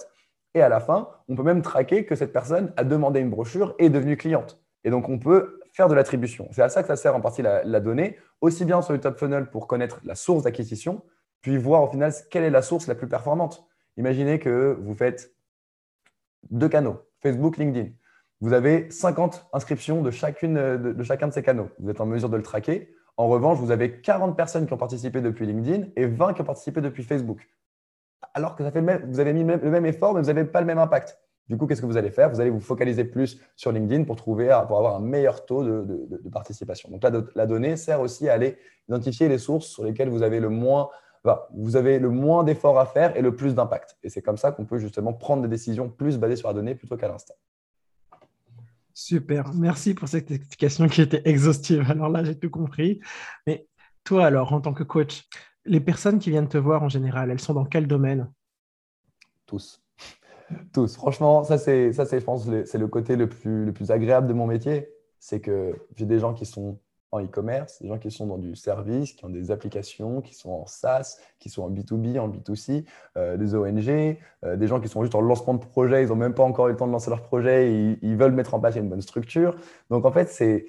Et 0.54 0.62
à 0.62 0.70
la 0.70 0.80
fin, 0.80 1.10
on 1.28 1.36
peut 1.36 1.42
même 1.42 1.60
traquer 1.60 2.06
que 2.06 2.14
cette 2.14 2.32
personne 2.32 2.72
a 2.78 2.84
demandé 2.84 3.20
une 3.20 3.28
brochure 3.28 3.74
et 3.78 3.84
est 3.84 3.90
devenue 3.90 4.16
cliente. 4.16 4.58
Et 4.84 4.90
donc, 4.90 5.08
on 5.08 5.18
peut 5.18 5.60
faire 5.72 5.88
de 5.88 5.94
l'attribution. 5.94 6.48
C'est 6.52 6.62
à 6.62 6.68
ça 6.68 6.82
que 6.82 6.88
ça 6.88 6.96
sert 6.96 7.14
en 7.14 7.20
partie 7.20 7.42
la, 7.42 7.80
donnée, 7.80 8.18
aussi 8.40 8.64
bien 8.64 8.82
sur 8.82 8.92
le 8.92 9.00
top 9.00 9.18
funnel 9.18 9.50
pour 9.50 9.66
connaître 9.66 10.00
la 10.04 10.14
source 10.14 10.42
d'acquisition, 10.42 11.02
puis 11.42 11.56
voir 11.56 11.82
au 11.82 11.88
final 11.88 12.12
quelle 12.30 12.44
est 12.44 12.50
la 12.50 12.62
source 12.62 12.86
la 12.86 12.94
plus 12.94 13.08
performante. 13.08 13.66
Imaginez 13.96 14.38
que 14.38 14.76
vous 14.80 14.94
faites 14.94 15.34
deux 16.50 16.68
canaux, 16.68 17.00
Facebook, 17.22 17.56
LinkedIn. 17.56 17.90
Vous 18.40 18.54
avez 18.54 18.90
50 18.90 19.48
inscriptions 19.52 20.02
de, 20.02 20.10
chacune, 20.10 20.54
de 20.54 21.02
chacun 21.02 21.28
de 21.28 21.32
ces 21.32 21.42
canaux. 21.42 21.68
Vous 21.78 21.90
êtes 21.90 22.00
en 22.00 22.06
mesure 22.06 22.30
de 22.30 22.36
le 22.36 22.42
traquer. 22.42 22.94
En 23.18 23.28
revanche, 23.28 23.58
vous 23.58 23.70
avez 23.70 24.00
40 24.00 24.34
personnes 24.34 24.66
qui 24.66 24.72
ont 24.72 24.78
participé 24.78 25.20
depuis 25.20 25.44
LinkedIn 25.44 25.88
et 25.94 26.06
20 26.06 26.32
qui 26.32 26.40
ont 26.40 26.44
participé 26.44 26.80
depuis 26.80 27.02
Facebook. 27.02 27.46
Alors 28.32 28.56
que 28.56 28.64
ça 28.64 28.70
fait 28.70 28.80
vous 28.80 29.20
avez 29.20 29.32
mis 29.34 29.44
le 29.44 29.70
même 29.70 29.84
effort, 29.84 30.14
mais 30.14 30.22
vous 30.22 30.26
n'avez 30.28 30.44
pas 30.44 30.60
le 30.60 30.66
même 30.66 30.78
impact. 30.78 31.18
Du 31.48 31.56
coup, 31.56 31.66
qu'est-ce 31.66 31.80
que 31.80 31.86
vous 31.86 31.96
allez 31.96 32.10
faire? 32.10 32.30
Vous 32.30 32.40
allez 32.40 32.50
vous 32.50 32.60
focaliser 32.60 33.04
plus 33.04 33.40
sur 33.56 33.72
LinkedIn 33.72 34.04
pour, 34.04 34.16
trouver, 34.16 34.46
pour 34.68 34.78
avoir 34.78 34.96
un 34.96 35.00
meilleur 35.00 35.44
taux 35.46 35.64
de, 35.64 36.30
participation. 36.30 36.90
Donc, 36.90 37.02
la, 37.02 37.10
la, 37.34 37.46
donnée 37.46 37.76
sert 37.76 38.00
aussi 38.00 38.28
à 38.28 38.34
aller 38.34 38.56
identifier 38.88 39.28
les 39.28 39.38
sources 39.38 39.66
sur 39.66 39.84
lesquelles 39.84 40.10
vous 40.10 40.22
avez 40.22 40.38
le 40.38 40.48
moins, 40.48 40.90
vous 41.52 41.74
avez 41.74 41.98
le 41.98 42.08
moins 42.08 42.44
d'efforts 42.44 42.78
à 42.78 42.86
faire 42.86 43.16
et 43.16 43.22
le 43.22 43.34
plus 43.34 43.54
d'impact. 43.54 43.96
Et 44.04 44.10
c'est 44.10 44.22
comme 44.22 44.36
ça 44.36 44.52
qu'on 44.52 44.64
peut 44.64 44.78
justement 44.78 45.12
prendre 45.12 45.42
des 45.42 45.48
décisions 45.48 45.88
plus 45.88 46.18
basées 46.18 46.36
sur 46.36 46.48
la 46.48 46.54
donnée 46.54 46.76
plutôt 46.76 46.96
qu'à 46.96 47.08
l'instant. 47.08 47.34
Super, 48.94 49.54
merci 49.54 49.94
pour 49.94 50.08
cette 50.08 50.30
explication 50.30 50.86
qui 50.86 51.00
était 51.00 51.22
exhaustive. 51.24 51.84
Alors 51.90 52.10
là, 52.10 52.22
j'ai 52.22 52.38
tout 52.38 52.50
compris. 52.50 53.00
Mais 53.46 53.66
toi, 54.04 54.26
alors, 54.26 54.52
en 54.52 54.60
tant 54.60 54.74
que 54.74 54.82
coach, 54.82 55.26
les 55.64 55.80
personnes 55.80 56.18
qui 56.18 56.30
viennent 56.30 56.48
te 56.48 56.58
voir 56.58 56.82
en 56.82 56.88
général, 56.88 57.30
elles 57.30 57.40
sont 57.40 57.54
dans 57.54 57.64
quel 57.64 57.86
domaine? 57.86 58.30
Tous. 59.46 59.82
Tous. 60.72 60.94
Franchement, 60.96 61.44
ça, 61.44 61.58
c'est, 61.58 61.92
ça, 61.92 62.06
c'est, 62.06 62.20
je 62.20 62.24
pense, 62.24 62.48
c'est 62.64 62.78
le 62.78 62.88
côté 62.88 63.16
le 63.16 63.28
plus, 63.28 63.64
le 63.64 63.72
plus 63.72 63.90
agréable 63.90 64.26
de 64.26 64.32
mon 64.32 64.46
métier. 64.46 64.88
C'est 65.18 65.40
que 65.40 65.74
j'ai 65.96 66.06
des 66.06 66.18
gens 66.18 66.32
qui 66.32 66.46
sont 66.46 66.78
en 67.12 67.20
e-commerce, 67.22 67.82
des 67.82 67.88
gens 67.88 67.98
qui 67.98 68.10
sont 68.10 68.26
dans 68.26 68.38
du 68.38 68.54
service, 68.54 69.12
qui 69.12 69.24
ont 69.24 69.30
des 69.30 69.50
applications, 69.50 70.20
qui 70.20 70.34
sont 70.34 70.50
en 70.50 70.66
SaaS, 70.66 71.18
qui 71.38 71.48
sont 71.48 71.62
en 71.62 71.70
B2B, 71.70 72.18
en 72.18 72.28
B2C, 72.28 72.84
euh, 73.16 73.36
des 73.36 73.54
ONG, 73.54 74.18
euh, 74.44 74.56
des 74.56 74.66
gens 74.66 74.80
qui 74.80 74.88
sont 74.88 75.02
juste 75.02 75.14
en 75.14 75.20
lancement 75.20 75.54
de 75.54 75.58
projet, 75.58 76.04
ils 76.04 76.08
n'ont 76.08 76.16
même 76.16 76.34
pas 76.34 76.44
encore 76.44 76.68
eu 76.68 76.72
le 76.72 76.76
temps 76.76 76.86
de 76.86 76.92
lancer 76.92 77.10
leur 77.10 77.22
projet, 77.22 77.96
ils, 78.00 78.16
veulent 78.16 78.32
mettre 78.32 78.54
en 78.54 78.60
place 78.60 78.76
une 78.76 78.88
bonne 78.88 79.00
structure. 79.00 79.56
Donc 79.90 80.04
en 80.04 80.12
fait, 80.12 80.28
c'est 80.28 80.66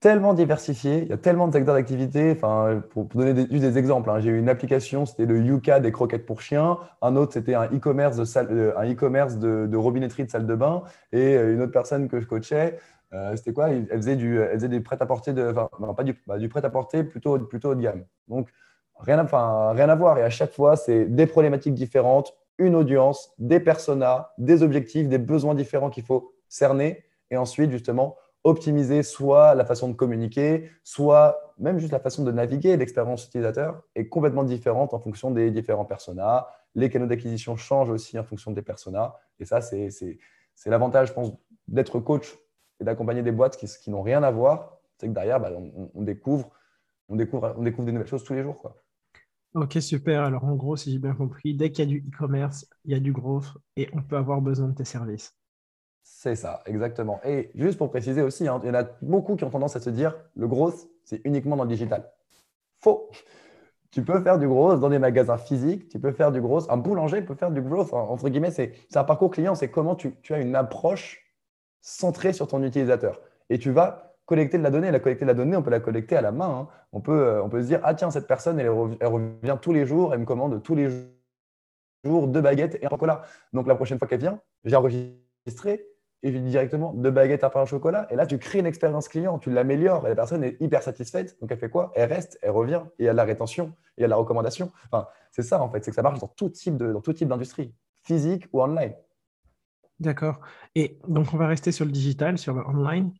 tellement 0.00 0.34
diversifié, 0.34 1.02
il 1.02 1.08
y 1.08 1.12
a 1.12 1.16
tellement 1.16 1.48
de 1.48 1.52
secteurs 1.52 1.74
d'activité. 1.74 2.32
Enfin, 2.32 2.82
pour, 2.90 3.04
donner 3.06 3.46
juste 3.50 3.62
des 3.62 3.78
exemples, 3.78 4.10
hein, 4.10 4.20
j'ai 4.20 4.30
eu 4.30 4.38
une 4.38 4.48
application, 4.48 5.06
c'était 5.06 5.26
le 5.26 5.40
Yuka 5.40 5.80
des 5.80 5.92
croquettes 5.92 6.26
pour 6.26 6.40
chiens. 6.40 6.78
Un 7.02 7.16
autre, 7.16 7.32
c'était 7.32 7.54
un 7.54 7.66
e-commerce 7.66 8.16
de, 8.16 8.24
euh, 8.52 8.78
un 8.78 8.90
e-commerce 8.90 9.38
de, 9.38 9.76
robinetterie 9.76 10.24
de 10.24 10.30
salle 10.30 10.46
de 10.46 10.54
bain. 10.54 10.82
Et 11.12 11.34
une 11.34 11.62
autre 11.62 11.72
personne 11.72 12.08
que 12.08 12.20
je 12.20 12.26
coachais, 12.26 12.78
euh, 13.12 13.34
c'était 13.36 13.52
quoi? 13.52 13.70
Elle 13.70 13.88
faisait, 13.90 14.16
du, 14.16 14.40
elle 14.40 14.54
faisait 14.54 14.68
des 14.68 14.80
prêt-à-porter, 14.80 15.32
enfin, 15.50 15.68
pas 15.94 16.04
du, 16.04 16.16
du 16.38 16.48
prêt-à-porter 16.48 17.04
plutôt, 17.04 17.38
plutôt 17.38 17.70
haut 17.70 17.74
de 17.74 17.82
gamme. 17.82 18.04
Donc, 18.28 18.48
rien 18.98 19.22
enfin, 19.22 19.72
rien 19.72 19.88
à 19.88 19.94
voir. 19.94 20.18
Et 20.18 20.22
à 20.22 20.30
chaque 20.30 20.52
fois, 20.52 20.76
c'est 20.76 21.06
des 21.06 21.26
problématiques 21.26 21.74
différentes, 21.74 22.34
une 22.58 22.74
audience, 22.74 23.32
des 23.38 23.60
personas, 23.60 24.32
des 24.38 24.62
objectifs, 24.62 25.08
des 25.08 25.18
besoins 25.18 25.54
différents 25.54 25.90
qu'il 25.90 26.04
faut 26.04 26.32
cerner. 26.48 27.04
Et 27.30 27.36
ensuite, 27.36 27.70
justement, 27.70 28.16
optimiser 28.48 29.02
soit 29.02 29.54
la 29.54 29.64
façon 29.64 29.88
de 29.88 29.94
communiquer, 29.94 30.70
soit 30.82 31.54
même 31.58 31.78
juste 31.78 31.92
la 31.92 32.00
façon 32.00 32.24
de 32.24 32.32
naviguer. 32.32 32.76
L'expérience 32.76 33.26
utilisateur 33.26 33.82
est 33.94 34.08
complètement 34.08 34.44
différente 34.44 34.94
en 34.94 34.98
fonction 34.98 35.30
des 35.30 35.50
différents 35.50 35.84
personas. 35.84 36.48
Les 36.74 36.90
canaux 36.90 37.06
d'acquisition 37.06 37.56
changent 37.56 37.90
aussi 37.90 38.18
en 38.18 38.24
fonction 38.24 38.50
des 38.50 38.62
personas. 38.62 39.14
Et 39.38 39.44
ça, 39.44 39.60
c'est 39.60 39.90
l'avantage, 40.66 41.08
je 41.08 41.12
pense, 41.12 41.32
d'être 41.66 42.00
coach 42.00 42.38
et 42.80 42.84
d'accompagner 42.84 43.22
des 43.22 43.32
boîtes 43.32 43.56
qui, 43.56 43.66
qui 43.66 43.90
n'ont 43.90 44.02
rien 44.02 44.22
à 44.22 44.30
voir, 44.30 44.78
c'est 44.98 45.08
que 45.08 45.12
derrière, 45.12 45.40
bah, 45.40 45.50
on, 45.94 46.02
découvre, 46.02 46.50
on, 47.08 47.16
découvre, 47.16 47.54
on 47.56 47.62
découvre 47.62 47.86
des 47.86 47.92
nouvelles 47.92 48.08
choses 48.08 48.24
tous 48.24 48.34
les 48.34 48.42
jours. 48.42 48.60
Quoi. 48.60 48.76
Ok, 49.54 49.78
super. 49.80 50.24
Alors, 50.24 50.44
en 50.44 50.54
gros, 50.56 50.76
si 50.76 50.92
j'ai 50.92 50.98
bien 50.98 51.14
compris, 51.14 51.54
dès 51.54 51.70
qu'il 51.70 51.84
y 51.84 51.88
a 51.88 51.90
du 51.90 52.06
e-commerce, 52.08 52.68
il 52.84 52.92
y 52.92 52.94
a 52.94 53.00
du 53.00 53.12
growth 53.12 53.56
et 53.76 53.88
on 53.92 54.02
peut 54.02 54.16
avoir 54.16 54.40
besoin 54.40 54.68
de 54.68 54.74
tes 54.74 54.84
services. 54.84 55.37
C'est 56.10 56.34
ça, 56.34 56.62
exactement. 56.66 57.20
Et 57.22 57.50
juste 57.54 57.78
pour 57.78 57.90
préciser 57.90 58.22
aussi, 58.22 58.48
hein, 58.48 58.58
il 58.64 58.68
y 58.68 58.70
en 58.70 58.74
a 58.74 58.84
beaucoup 59.02 59.36
qui 59.36 59.44
ont 59.44 59.50
tendance 59.50 59.76
à 59.76 59.80
se 59.80 59.90
dire 59.90 60.16
le 60.34 60.48
growth, 60.48 60.88
c'est 61.04 61.20
uniquement 61.24 61.54
dans 61.54 61.62
le 61.62 61.68
digital. 61.68 62.10
Faux. 62.80 63.10
tu 63.90 64.02
peux 64.02 64.20
faire 64.22 64.38
du 64.38 64.48
gros 64.48 64.74
dans 64.76 64.88
des 64.88 64.98
magasins 64.98 65.36
physiques, 65.36 65.88
tu 65.88 66.00
peux 66.00 66.10
faire 66.10 66.32
du 66.32 66.40
gros. 66.40 66.68
Un 66.72 66.78
boulanger 66.78 67.22
peut 67.22 67.34
faire 67.34 67.50
du 67.50 67.60
growth. 67.60 67.92
Entre 67.92 68.30
guillemets, 68.30 68.50
c'est 68.50 68.72
un 68.96 69.04
parcours 69.04 69.30
client, 69.30 69.54
c'est 69.54 69.70
comment 69.70 69.94
tu, 69.94 70.12
as 70.30 70.38
une 70.38 70.56
approche 70.56 71.24
centrée 71.82 72.32
sur 72.32 72.48
ton 72.48 72.64
utilisateur. 72.64 73.20
Et 73.50 73.58
tu 73.58 73.70
vas 73.70 74.16
collecter 74.24 74.58
de 74.58 74.62
la 74.62 74.70
donnée. 74.70 74.90
La 74.90 75.00
collecter 75.00 75.24
de 75.24 75.28
la 75.28 75.34
donnée, 75.34 75.56
on 75.56 75.62
peut 75.62 75.70
la 75.70 75.80
collecter 75.80 76.16
à 76.16 76.22
la 76.22 76.32
main. 76.32 76.62
Hein. 76.62 76.68
On, 76.92 77.00
peut, 77.00 77.12
euh, 77.12 77.42
on 77.44 77.50
peut 77.50 77.60
se 77.62 77.66
dire, 77.66 77.80
ah 77.84 77.94
tiens, 77.94 78.10
cette 78.10 78.26
personne, 78.26 78.58
elle, 78.58 78.70
revient 78.70 79.58
tous 79.60 79.74
les 79.74 79.84
jours, 79.84 80.14
elle 80.14 80.20
me 80.20 80.26
commande 80.26 80.62
tous 80.62 80.74
les 80.74 80.88
jours 82.02 82.26
deux 82.28 82.40
baguettes 82.40 82.78
et 82.80 82.86
un 82.86 82.88
chocolat. 82.88 83.22
Donc 83.52 83.68
la 83.68 83.74
prochaine 83.74 83.98
fois 83.98 84.08
qu'elle 84.08 84.20
vient, 84.20 84.40
j'ai 84.64 84.74
enregistré 84.74 85.86
directement 86.22 86.92
deux 86.94 87.10
baguettes, 87.10 87.44
un 87.44 87.50
pain 87.50 87.62
au 87.62 87.66
chocolat. 87.66 88.06
Et 88.10 88.16
là, 88.16 88.26
tu 88.26 88.38
crées 88.38 88.58
une 88.58 88.66
expérience 88.66 89.08
client, 89.08 89.38
tu 89.38 89.50
l'améliores 89.50 90.06
et 90.06 90.10
la 90.10 90.16
personne 90.16 90.42
est 90.44 90.56
hyper 90.60 90.82
satisfaite. 90.82 91.36
Donc, 91.40 91.50
elle 91.52 91.58
fait 91.58 91.70
quoi? 91.70 91.92
Elle 91.94 92.12
reste, 92.12 92.38
elle 92.42 92.50
revient 92.50 92.82
et 92.98 93.04
il 93.04 93.06
y 93.06 93.08
a 93.08 93.12
la 93.12 93.24
rétention, 93.24 93.72
il 93.96 94.02
y 94.02 94.04
a 94.04 94.08
la 94.08 94.16
recommandation. 94.16 94.72
Enfin, 94.90 95.06
c'est 95.30 95.42
ça 95.42 95.62
en 95.62 95.70
fait, 95.70 95.84
c'est 95.84 95.90
que 95.90 95.94
ça 95.94 96.02
marche 96.02 96.18
dans 96.18 96.28
tout 96.28 96.48
type 96.50 96.76
dans 96.76 97.00
tout 97.00 97.12
type 97.12 97.28
d'industrie, 97.28 97.74
physique 98.02 98.48
ou 98.52 98.62
online. 98.62 98.94
D'accord. 100.00 100.40
Et 100.74 100.98
donc, 101.08 101.32
on 101.32 101.36
va 101.36 101.46
rester 101.48 101.72
sur 101.72 101.84
le 101.84 101.90
digital, 101.90 102.38
sur 102.38 102.54
le 102.54 102.64
online. 102.66 103.12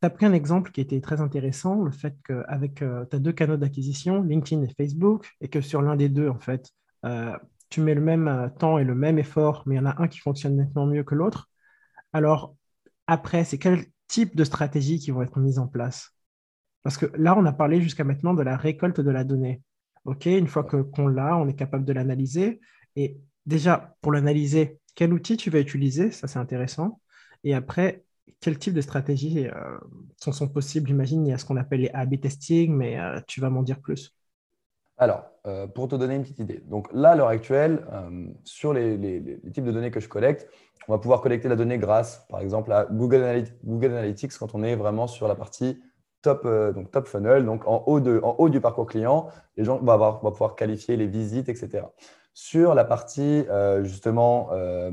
Tu 0.00 0.06
as 0.06 0.10
pris 0.10 0.26
un 0.26 0.32
exemple 0.32 0.70
qui 0.70 0.80
était 0.80 1.00
très 1.00 1.20
intéressant, 1.20 1.82
le 1.82 1.90
fait 1.90 2.16
qu'avec 2.26 2.82
euh, 2.82 3.04
tu 3.10 3.16
as 3.16 3.18
deux 3.18 3.32
canaux 3.32 3.56
d'acquisition, 3.56 4.22
LinkedIn 4.22 4.62
et 4.62 4.74
Facebook, 4.74 5.30
et 5.40 5.48
que 5.48 5.60
sur 5.60 5.82
l'un 5.82 5.96
des 5.96 6.08
deux, 6.08 6.28
en 6.28 6.38
fait, 6.38 6.70
euh, 7.04 7.36
tu 7.68 7.80
mets 7.80 7.94
le 7.94 8.00
même 8.00 8.28
euh, 8.28 8.48
temps 8.48 8.78
et 8.78 8.84
le 8.84 8.94
même 8.94 9.18
effort, 9.18 9.62
mais 9.66 9.74
il 9.76 9.78
y 9.78 9.80
en 9.80 9.86
a 9.86 10.02
un 10.02 10.08
qui 10.08 10.18
fonctionne 10.18 10.56
nettement 10.56 10.86
mieux 10.86 11.04
que 11.04 11.14
l'autre. 11.14 11.50
Alors, 12.14 12.56
après, 13.06 13.44
c'est 13.44 13.58
quel 13.58 13.84
type 14.08 14.36
de 14.36 14.44
stratégies 14.44 14.98
qui 14.98 15.10
vont 15.10 15.22
être 15.22 15.38
mises 15.38 15.58
en 15.58 15.66
place? 15.66 16.12
Parce 16.82 16.96
que 16.96 17.06
là, 17.16 17.36
on 17.36 17.44
a 17.44 17.52
parlé 17.52 17.82
jusqu'à 17.82 18.04
maintenant 18.04 18.32
de 18.32 18.42
la 18.42 18.56
récolte 18.56 19.00
de 19.00 19.10
la 19.10 19.24
donnée. 19.24 19.62
OK, 20.04 20.26
une 20.26 20.46
fois 20.46 20.64
qu'on 20.64 21.08
l'a, 21.08 21.36
on 21.36 21.48
est 21.48 21.54
capable 21.54 21.84
de 21.84 21.92
l'analyser. 21.92 22.60
Et 22.96 23.18
déjà, 23.46 23.96
pour 24.00 24.12
l'analyser, 24.12 24.78
quel 24.94 25.12
outil 25.12 25.36
tu 25.36 25.50
vas 25.50 25.60
utiliser? 25.60 26.10
Ça, 26.10 26.28
c'est 26.28 26.38
intéressant. 26.38 27.00
Et 27.42 27.54
après, 27.54 28.04
quel 28.40 28.58
type 28.58 28.74
de 28.74 28.80
stratégies 28.80 29.48
euh, 29.48 29.78
sont, 30.18 30.48
possibles? 30.48 30.86
J'imagine, 30.86 31.26
il 31.26 31.30
y 31.30 31.32
a 31.32 31.38
ce 31.38 31.44
qu'on 31.44 31.56
appelle 31.56 31.80
les 31.80 31.90
A-B 31.90 32.20
testing, 32.20 32.74
mais 32.74 32.98
euh, 32.98 33.20
tu 33.26 33.40
vas 33.40 33.50
m'en 33.50 33.62
dire 33.62 33.80
plus. 33.80 34.14
Alors, 34.96 35.24
euh, 35.46 35.66
pour 35.66 35.88
te 35.88 35.96
donner 35.96 36.14
une 36.14 36.22
petite 36.22 36.38
idée. 36.38 36.62
Donc 36.66 36.88
là, 36.92 37.10
à 37.10 37.16
l'heure 37.16 37.28
actuelle, 37.28 37.84
sur 38.44 38.72
les, 38.72 39.40
types 39.52 39.64
de 39.64 39.72
données 39.72 39.90
que 39.90 40.00
je 40.00 40.08
collecte, 40.08 40.48
on 40.88 40.92
va 40.92 40.98
pouvoir 40.98 41.20
collecter 41.20 41.48
la 41.48 41.56
donnée 41.56 41.78
grâce, 41.78 42.26
par 42.28 42.40
exemple, 42.40 42.72
à 42.72 42.86
Google, 42.90 43.22
Analytics 43.22 44.38
quand 44.38 44.54
on 44.54 44.62
est 44.62 44.76
vraiment 44.76 45.06
sur 45.06 45.28
la 45.28 45.34
partie 45.34 45.80
top, 46.24 46.42
euh, 46.46 46.72
donc 46.72 46.90
top 46.90 47.06
funnel, 47.06 47.44
donc 47.44 47.68
en 47.68 47.84
haut, 47.86 48.00
du 48.00 48.60
parcours 48.60 48.86
client. 48.86 49.28
Les 49.56 49.64
gens 49.64 49.78
vont, 49.78 49.92
avoir, 49.92 50.20
pouvoir 50.20 50.56
qualifier 50.56 50.96
les 50.96 51.06
visites, 51.06 51.48
etc. 51.48 51.84
Sur 52.32 52.74
la 52.74 52.84
partie, 52.84 53.44
euh, 53.48 53.84
justement, 53.84 54.48
euh, 54.52 54.90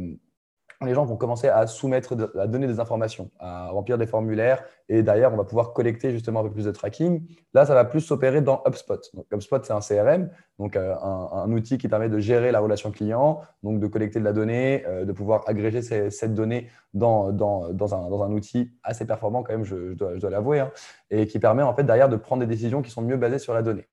les 0.85 0.93
gens 0.93 1.05
vont 1.05 1.15
commencer 1.15 1.47
à 1.47 1.67
soumettre, 1.67 2.15
à 2.39 2.47
donner 2.47 2.67
des 2.67 2.79
informations, 2.79 3.29
à 3.39 3.69
remplir 3.69 3.97
des 3.97 4.07
formulaires. 4.07 4.63
Et 4.89 5.03
d'ailleurs, 5.03 5.33
on 5.33 5.37
va 5.37 5.43
pouvoir 5.43 5.73
collecter 5.73 6.11
justement 6.11 6.39
un 6.39 6.43
peu 6.43 6.51
plus 6.51 6.65
de 6.65 6.71
tracking. 6.71 7.25
Là, 7.53 7.65
ça 7.65 7.73
va 7.73 7.85
plus 7.85 8.01
s'opérer 8.01 8.41
dans 8.41 8.63
HubSpot. 8.65 8.99
Donc, 9.13 9.25
HubSpot, 9.31 9.63
c'est 9.63 9.73
un 9.73 9.79
CRM, 9.79 10.29
donc 10.59 10.75
euh, 10.75 10.95
un, 10.95 11.51
outil 11.51 11.77
qui 11.77 11.87
permet 11.87 12.09
de 12.09 12.19
gérer 12.19 12.51
la 12.51 12.59
relation 12.59 12.91
client, 12.91 13.41
donc 13.63 13.79
de 13.79 13.87
collecter 13.87 14.19
de 14.19 14.25
la 14.25 14.33
donnée, 14.33 14.83
euh, 14.87 15.05
de 15.05 15.11
pouvoir 15.11 15.43
agréger 15.47 15.81
cette 15.81 16.33
donnée 16.33 16.69
dans, 16.93 17.31
dans, 17.31 17.71
dans, 17.71 17.95
un, 17.95 18.09
dans, 18.09 18.23
un, 18.23 18.31
outil 18.31 18.71
assez 18.83 19.05
performant 19.05 19.43
quand 19.43 19.53
même, 19.53 19.63
je, 19.63 19.93
dois, 19.93 20.29
l'avouer, 20.29 20.61
hein, 20.61 20.71
et 21.09 21.27
qui 21.27 21.39
permet 21.39 21.63
en 21.63 21.73
fait 21.75 21.83
derrière 21.83 22.09
de 22.09 22.15
prendre 22.15 22.41
des 22.41 22.47
décisions 22.47 22.81
qui 22.81 22.91
sont 22.91 23.01
mieux 23.01 23.17
basées 23.17 23.39
sur 23.39 23.53
la 23.53 23.61
donnée. 23.61 23.87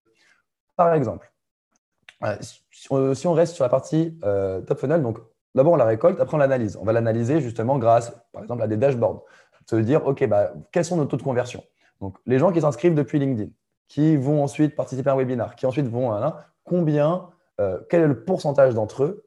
Par 0.77 0.95
exemple, 0.95 1.31
euh, 2.25 2.37
si 2.73 3.27
on 3.27 3.33
reste 3.33 3.55
sur 3.55 3.65
la 3.65 3.69
partie 3.69 4.19
top 4.67 4.79
funnel, 4.79 5.03
donc 5.03 5.19
D'abord, 5.55 5.75
on 5.75 5.77
la 5.77 5.85
récolte, 5.85 6.21
après 6.21 6.37
on 6.37 6.39
l'analyse. 6.39 6.77
On 6.81 6.85
va 6.85 6.93
l'analyser 6.93 7.41
justement 7.41 7.79
grâce, 7.79 8.13
par 8.33 8.43
exemple, 8.43 8.63
à 8.63 8.67
des 8.67 8.77
dashboards. 8.77 9.25
Se 9.67 9.77
dire, 9.77 10.07
OK, 10.07 10.27
bah, 10.27 10.53
quels 10.73 10.85
sont 10.85 10.97
nos 10.97 11.05
taux 11.05 11.17
de 11.17 11.23
conversion? 11.23 11.63
Donc, 12.01 12.17
les 12.27 12.39
gens 12.39 12.53
qui 12.53 12.61
s'inscrivent 12.61 12.95
depuis 12.95 13.19
LinkedIn, 13.19 13.51
qui 13.89 14.17
vont 14.17 14.43
ensuite 14.43 14.77
participer 14.77 15.11
à 15.11 15.15
un 15.15 15.17
webinar, 15.17 15.57
qui 15.57 15.67
ensuite 15.67 15.89
vont 15.89 16.13
à 16.13 16.25
un, 16.25 16.37
combien, 16.65 17.29
euh, 17.61 17.81
quel 17.91 18.03
est 18.03 18.07
le 18.07 18.25
pourcentage 18.25 18.75
d'entre 18.75 19.05
eux 19.05 19.27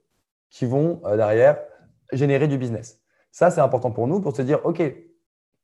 qui 0.50 0.66
vont 0.66 1.02
euh, 1.06 1.18
derrière 1.18 1.58
générer 2.12 2.48
du 2.48 2.58
business? 2.58 3.02
Ça, 3.32 3.52
c'est 3.52 3.62
important 3.62 3.92
pour 3.92 4.08
nous 4.08 4.20
pour 4.20 4.36
se 4.36 4.42
dire, 4.42 4.66
OK, 4.66 4.82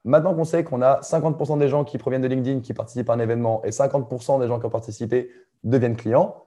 maintenant 0.04 0.34
qu'on 0.34 0.44
sait 0.44 0.64
qu'on 0.64 0.82
a 0.82 1.00
50% 1.02 1.60
des 1.60 1.70
gens 1.70 1.84
qui 1.84 1.98
proviennent 1.98 2.22
de 2.22 2.28
LinkedIn 2.28 2.62
qui 2.62 2.74
participent 2.74 3.10
à 3.10 3.14
un 3.14 3.20
événement 3.20 3.64
et 3.64 3.70
50% 3.70 4.40
des 4.40 4.48
gens 4.48 4.60
qui 4.60 4.66
ont 4.66 4.72
participé 4.72 5.30
deviennent 5.64 5.96
clients, 5.96 6.44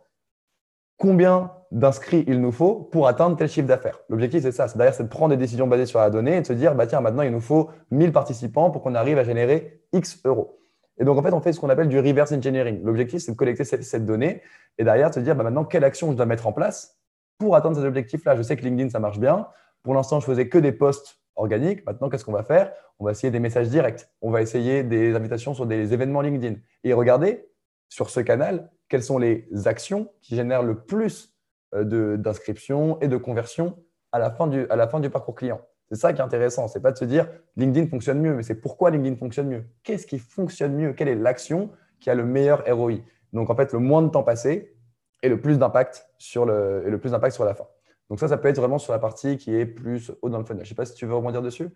combien 1.01 1.51
d'inscrits 1.73 2.25
il 2.29 2.41
nous 2.41 2.53
faut 2.53 2.75
pour 2.75 3.09
atteindre 3.09 3.35
tel 3.35 3.49
chiffre 3.49 3.67
d'affaires. 3.67 4.01
L'objectif, 4.11 4.43
c'est 4.43 4.53
ça. 4.53 4.69
C'est 4.69 4.77
d'ailleurs, 4.77 4.95
c'est 4.95 5.05
de 5.05 5.09
prendre 5.09 5.31
des 5.31 5.39
décisions 5.39 5.67
basées 5.67 5.87
sur 5.87 5.99
la 5.99 6.11
donnée 6.11 6.37
et 6.37 6.41
de 6.43 6.47
se 6.47 6.53
dire, 6.53 6.75
bah, 6.75 6.87
tiens, 6.87 7.01
maintenant, 7.01 7.23
il 7.23 7.33
nous 7.33 7.41
faut 7.41 7.71
1000 7.91 8.13
participants 8.13 8.71
pour 8.71 8.83
qu'on 8.83 8.95
arrive 8.95 9.17
à 9.19 9.25
générer 9.25 9.81
X 9.95 10.21
euros. 10.25 10.61
Et 10.99 11.05
donc, 11.05 11.17
en 11.17 11.23
fait, 11.23 11.33
on 11.33 11.41
fait 11.41 11.55
ce 11.55 11.61
qu'on 11.61 11.71
appelle 11.71 11.89
du 11.89 11.99
reverse 11.99 12.33
engineering. 12.33 12.83
L'objectif, 12.85 13.23
c'est 13.23 13.33
de 13.33 13.37
collecter 13.37 13.65
cette, 13.65 14.05
donnée 14.05 14.43
et 14.77 14.85
derrière, 14.85 15.09
de 15.09 15.15
se 15.15 15.21
dire, 15.21 15.35
bah, 15.35 15.43
maintenant, 15.43 15.65
quelle 15.65 15.85
action 15.85 16.11
je 16.11 16.17
dois 16.17 16.27
mettre 16.27 16.47
en 16.47 16.53
place 16.53 16.99
pour 17.39 17.57
atteindre 17.57 17.77
cet 17.77 17.87
objectif-là. 17.87 18.37
Je 18.37 18.43
sais 18.43 18.57
que 18.57 18.63
LinkedIn, 18.63 18.91
ça 18.91 19.01
marche 19.01 19.19
bien. 19.19 19.47
Pour 19.83 19.95
l'instant, 19.95 20.21
je 20.21 20.27
faisais 20.27 20.51
que 20.51 20.59
des 20.59 20.73
posts 20.73 21.19
organiques. 21.35 21.87
Maintenant, 21.87 22.11
qu'est-ce 22.11 22.27
qu'on 22.27 22.33
va 22.33 22.45
faire? 22.45 22.73
On 22.99 23.07
va 23.07 23.13
essayer 23.13 23.31
des 23.31 23.41
messages 23.41 23.71
directs. 23.71 24.07
On 24.21 24.31
va 24.31 24.43
essayer 24.43 24.83
des 24.83 25.15
invitations 25.15 25.55
sur 25.55 25.65
des 25.65 25.95
événements 25.95 26.21
LinkedIn. 26.21 26.57
Et 26.85 26.93
regardez, 26.93 27.49
sur 27.89 28.11
ce 28.11 28.21
canal, 28.21 28.71
quelles 28.91 29.03
sont 29.03 29.19
les 29.19 29.49
actions 29.65 30.11
qui 30.21 30.37
génèrent 30.37 30.63
le 30.63 30.83
plus 30.83 31.35
euh, 31.75 32.17
d'inscription 32.17 33.01
et 33.01 33.09
de 33.09 33.17
conversion 33.17 33.79
à 34.13 34.19
la 34.19 34.31
fin 34.31 34.49
du, 34.49 34.67
à 34.69 34.77
la 34.77 34.89
fin 34.89 35.01
du 35.01 35.09
parcours 35.09 35.37
client? 35.37 35.63
C'est 35.91 35.99
ça 35.99 36.13
qui 36.13 36.21
est 36.21 36.25
intéressant. 36.25 36.69
Ce 36.69 36.77
n'est 36.77 36.83
pas 36.83 36.93
de 36.93 36.99
se 36.99 37.05
dire 37.05 37.29
LinkedIn 37.57 37.89
fonctionne 37.89 38.21
mieux, 38.21 38.35
mais 38.35 38.43
c'est 38.43 38.61
pourquoi 38.61 38.91
LinkedIn 38.91 39.17
fonctionne 39.17 39.49
mieux? 39.49 39.65
Qu'est-ce 39.83 40.07
qui 40.07 40.19
fonctionne 40.19 40.75
mieux? 40.75 40.93
Quelle 40.93 41.09
est 41.09 41.15
l'action 41.15 41.71
qui 42.01 42.11
a 42.11 42.15
le 42.15 42.25
meilleur 42.25 42.65
ROI 42.69 42.99
Donc, 43.33 43.49
en 43.49 43.55
fait, 43.55 43.73
le 43.73 43.79
moins 43.79 44.03
de 44.03 44.09
temps 44.09 44.23
passé 44.23 44.77
et 45.23 45.29
le 45.29 45.41
plus 45.41 45.59
d'impact 45.59 46.07
sur, 46.19 46.45
le, 46.45 46.83
et 46.87 46.91
le 46.91 46.99
plus 46.99 47.13
d'impact 47.13 47.35
sur 47.35 47.45
la 47.45 47.55
fin. 47.55 47.67
Donc, 48.09 48.19
ça, 48.19 48.29
ça 48.29 48.37
peut 48.39 48.49
être 48.49 48.59
vraiment 48.59 48.79
sur 48.79 48.93
la 48.93 48.99
partie 48.99 49.37
qui 49.37 49.55
est 49.55 49.67
plus 49.67 50.13
haut 50.23 50.29
dans 50.29 50.39
le 50.39 50.45
funnel. 50.45 50.65
Je 50.65 50.67
ne 50.67 50.69
sais 50.71 50.75
pas 50.75 50.85
si 50.85 50.95
tu 50.95 51.07
veux 51.07 51.15
rebondir 51.15 51.43
dessus. 51.43 51.69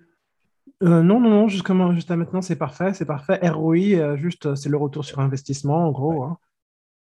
Euh, 0.83 1.02
non, 1.02 1.21
non, 1.21 1.30
non, 1.30 1.49
jusqu'à, 1.49 1.75
maintenant, 1.75 2.42
c'est 2.42 2.56
parfait. 2.56 2.92
C'est 2.94 3.04
parfait. 3.04 3.38
ROI, 3.49 3.76
euh, 3.76 4.16
juste, 4.16 4.54
c'est 4.56 4.68
le 4.68 4.76
retour 4.76 5.04
sur 5.04 5.21
investissement, 5.21 5.87
en 5.87 5.92
gros. 5.92 6.25
Hein. 6.25 6.38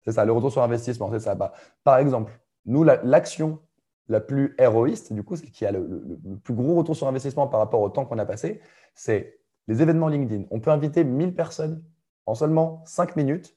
C'est 0.04 0.12
ça, 0.12 0.24
le 0.24 0.32
retour 0.32 0.50
sur 0.50 0.62
investissement, 0.62 1.10
c'est 1.10 1.20
ça. 1.20 1.34
Bah, 1.34 1.52
par 1.84 1.98
exemple, 1.98 2.32
nous, 2.66 2.84
l'action 2.84 3.60
la, 4.08 4.20
plus 4.20 4.54
héroïste, 4.58 5.12
du 5.12 5.22
coup, 5.22 5.36
qui 5.36 5.64
a 5.66 5.72
le, 5.72 6.02
plus 6.42 6.54
gros 6.54 6.74
retour 6.74 6.96
sur 6.96 7.06
investissement 7.06 7.46
par 7.46 7.60
rapport 7.60 7.80
au 7.80 7.88
temps 7.88 8.04
qu'on 8.04 8.18
a 8.18 8.26
passé, 8.26 8.60
c'est 8.94 9.40
les 9.68 9.82
événements 9.82 10.08
LinkedIn. 10.08 10.44
On 10.50 10.60
peut 10.60 10.70
inviter 10.70 11.04
1000 11.04 11.34
personnes 11.34 11.82
en 12.26 12.34
seulement 12.34 12.82
5 12.86 13.16
minutes 13.16 13.56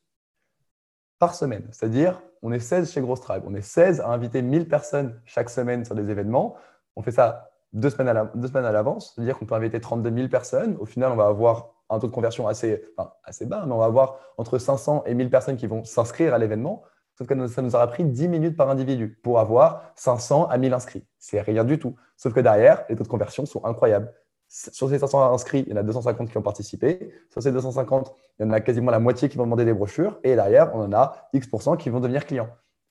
par 1.17 1.35
semaine. 1.35 1.67
C'est-à-dire, 1.71 2.21
on 2.41 2.51
est 2.51 2.59
16 2.59 2.91
chez 2.91 3.01
Gross 3.01 3.21
Tribe. 3.21 3.43
On 3.47 3.55
est 3.55 3.61
16 3.61 4.01
à 4.01 4.09
inviter 4.09 4.41
1000 4.41 4.67
personnes 4.67 5.19
chaque 5.25 5.49
semaine 5.49 5.85
sur 5.85 5.95
des 5.95 6.09
événements. 6.09 6.55
On 6.95 7.01
fait 7.01 7.11
ça 7.11 7.49
deux 7.71 7.89
semaines 7.89 8.09
à 8.09 8.71
l'avance. 8.71 9.13
C'est-à-dire 9.15 9.39
qu'on 9.39 9.45
peut 9.45 9.55
inviter 9.55 9.79
32 9.79 10.13
000 10.13 10.27
personnes. 10.27 10.77
Au 10.79 10.85
final, 10.85 11.11
on 11.11 11.15
va 11.15 11.25
avoir 11.25 11.72
un 11.89 11.99
taux 11.99 12.07
de 12.07 12.11
conversion 12.11 12.47
assez, 12.47 12.83
assez 13.23 13.45
bas, 13.45 13.63
mais 13.65 13.73
on 13.73 13.77
va 13.77 13.85
avoir 13.85 14.19
entre 14.37 14.57
500 14.57 15.03
et 15.05 15.13
1000 15.13 15.29
personnes 15.29 15.57
qui 15.57 15.67
vont 15.67 15.83
s'inscrire 15.83 16.33
à 16.33 16.37
l'événement. 16.37 16.83
Sauf 17.17 17.27
que 17.27 17.47
ça 17.47 17.61
nous 17.61 17.75
aura 17.75 17.87
pris 17.87 18.03
10 18.03 18.27
minutes 18.27 18.57
par 18.57 18.69
individu 18.69 19.19
pour 19.23 19.39
avoir 19.39 19.91
500 19.95 20.47
à 20.47 20.57
1000 20.57 20.73
inscrits. 20.73 21.05
C'est 21.19 21.41
rien 21.41 21.63
du 21.63 21.77
tout. 21.77 21.95
Sauf 22.17 22.33
que 22.33 22.39
derrière, 22.39 22.85
les 22.89 22.95
taux 22.95 23.03
de 23.03 23.07
conversion 23.07 23.45
sont 23.45 23.63
incroyables. 23.65 24.11
Sur 24.47 24.89
ces 24.89 24.99
500 24.99 25.33
inscrits, 25.33 25.63
il 25.67 25.71
y 25.71 25.73
en 25.73 25.77
a 25.77 25.83
250 25.83 26.29
qui 26.29 26.37
ont 26.37 26.41
participé. 26.41 27.11
Sur 27.29 27.41
ces 27.41 27.51
250, 27.51 28.13
il 28.39 28.45
y 28.45 28.49
en 28.49 28.51
a 28.51 28.59
quasiment 28.61 28.91
la 28.91 28.99
moitié 28.99 29.29
qui 29.29 29.37
vont 29.37 29.45
demander 29.45 29.65
des 29.65 29.73
brochures. 29.73 30.19
Et 30.23 30.35
derrière, 30.35 30.75
on 30.75 30.81
en 30.81 30.93
a 30.93 31.29
X% 31.33 31.77
qui 31.77 31.89
vont 31.89 31.99
devenir 31.99 32.25
clients. 32.25 32.49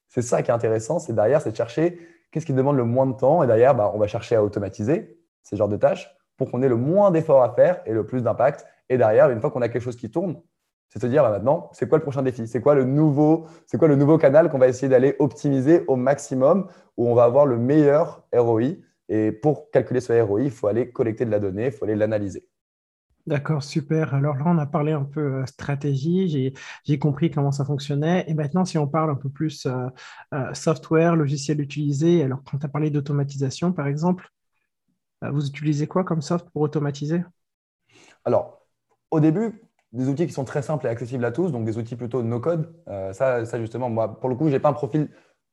C'est 0.09 0.23
ça 0.23 0.43
qui 0.43 0.51
est 0.51 0.55
intéressant. 0.55 0.99
C'est 0.99 1.15
derrière, 1.15 1.41
c'est 1.41 1.51
de 1.51 1.57
chercher 1.57 1.99
qu'est-ce 2.31 2.47
qui 2.47 2.53
demande 2.53 2.77
le 2.77 2.85
moins 2.85 3.07
de 3.07 3.15
temps. 3.15 3.43
Et 3.43 3.47
derrière, 3.47 3.75
bah, 3.75 3.91
on 3.95 3.99
va 3.99 4.07
chercher 4.07 4.37
à 4.37 4.43
automatiser 4.43 5.19
ces 5.43 5.57
genres 5.57 5.69
de 5.69 5.77
tâches 5.77 6.17
pour 6.37 6.51
qu'on 6.51 6.63
ait 6.63 6.69
le 6.69 6.77
moins 6.77 7.11
d'efforts 7.11 7.43
à 7.43 7.55
faire 7.55 7.81
et 7.87 7.93
le 7.93 8.05
plus 8.07 8.23
d'impact. 8.23 8.67
Et 8.89 8.99
derrière, 8.99 9.31
une 9.31 9.41
fois 9.41 9.51
qu'on 9.51 9.63
a 9.63 9.69
quelque 9.69 9.83
chose 9.83 9.97
qui 9.97 10.11
tourne, 10.11 10.37
c'est 10.89 11.01
se 11.01 11.07
dire 11.07 11.23
bah, 11.23 11.31
maintenant, 11.31 11.71
c'est 11.73 11.89
quoi 11.89 11.99
le 11.99 12.03
prochain 12.03 12.23
défi? 12.23 12.47
C'est 12.47 12.61
quoi 12.61 12.75
le 12.75 12.85
nouveau, 12.85 13.47
quoi 13.79 13.89
le 13.89 13.97
nouveau 13.97 14.19
canal 14.19 14.51
qu'on 14.51 14.59
va 14.59 14.69
essayer 14.69 14.89
d'aller 14.89 15.17
optimiser 15.19 15.85
au 15.87 15.97
maximum 15.97 16.67
où 16.99 17.09
on 17.09 17.15
va 17.15 17.25
avoir 17.25 17.47
le 17.47 17.57
meilleur 17.57 18.27
ROI. 18.35 18.75
Et 19.09 19.33
pour 19.33 19.71
calculer 19.71 20.01
ce 20.01 20.21
ROI, 20.21 20.43
il 20.43 20.51
faut 20.51 20.67
aller 20.67 20.91
collecter 20.91 21.25
de 21.25 21.31
la 21.31 21.41
donnée, 21.41 21.67
il 21.67 21.73
faut 21.73 21.85
aller 21.85 21.97
l'analyser. 21.97 22.47
D'accord, 23.27 23.63
super. 23.63 24.15
Alors 24.15 24.37
là, 24.37 24.45
on 24.47 24.59
a 24.59 24.67
parlé 24.67 24.93
un 24.93 25.05
peu 25.05 25.21
euh, 25.21 25.47
stratégie, 25.47 26.53
j'ai 26.85 26.99
compris 26.99 27.31
comment 27.31 27.53
ça 27.53 27.65
fonctionnait. 27.65 28.25
Et 28.27 28.35
maintenant, 28.35 28.65
si 28.65 28.79
on 28.79 28.89
parle 28.89 29.11
un 29.11 29.15
peu 29.15 29.29
plus 29.29 29.65
euh, 29.67 29.87
euh, 30.35 30.53
software, 30.55 31.15
logiciel 31.15 31.61
utilisé, 31.61 32.25
alors 32.25 32.43
quand 32.43 32.59
tu 32.59 32.67
as 32.67 32.69
parlé 32.69 32.91
d'automatisation, 32.91 33.73
par 33.73 33.87
exemple, 33.87 34.29
vous 35.31 35.47
utilisez 35.47 35.87
quoi 35.87 36.05
comme 36.05 36.23
soft 36.23 36.49
pour 36.51 36.63
automatiser? 36.63 37.23
Alors, 38.25 38.67
au 39.11 39.21
début, 39.21 39.63
des 39.93 40.09
outils 40.09 40.27
qui 40.27 40.33
sont 40.33 40.45
très 40.45 40.63
simples 40.63 40.87
et 40.87 40.89
accessibles 40.89 41.25
à 41.25 41.33
tous, 41.33 41.53
donc 41.53 41.65
des 41.65 41.77
outils 41.77 41.97
plutôt 41.97 42.23
no-code. 42.23 42.75
Euh, 42.89 43.13
ça, 43.13 43.45
ça, 43.45 43.61
justement, 43.61 43.91
moi, 43.91 44.19
pour 44.19 44.29
le 44.29 44.37
coup, 44.37 44.49
je 44.49 44.53
n'ai 44.53 44.61
pas 44.61 44.71
un 44.71 44.75
profil 44.75 45.11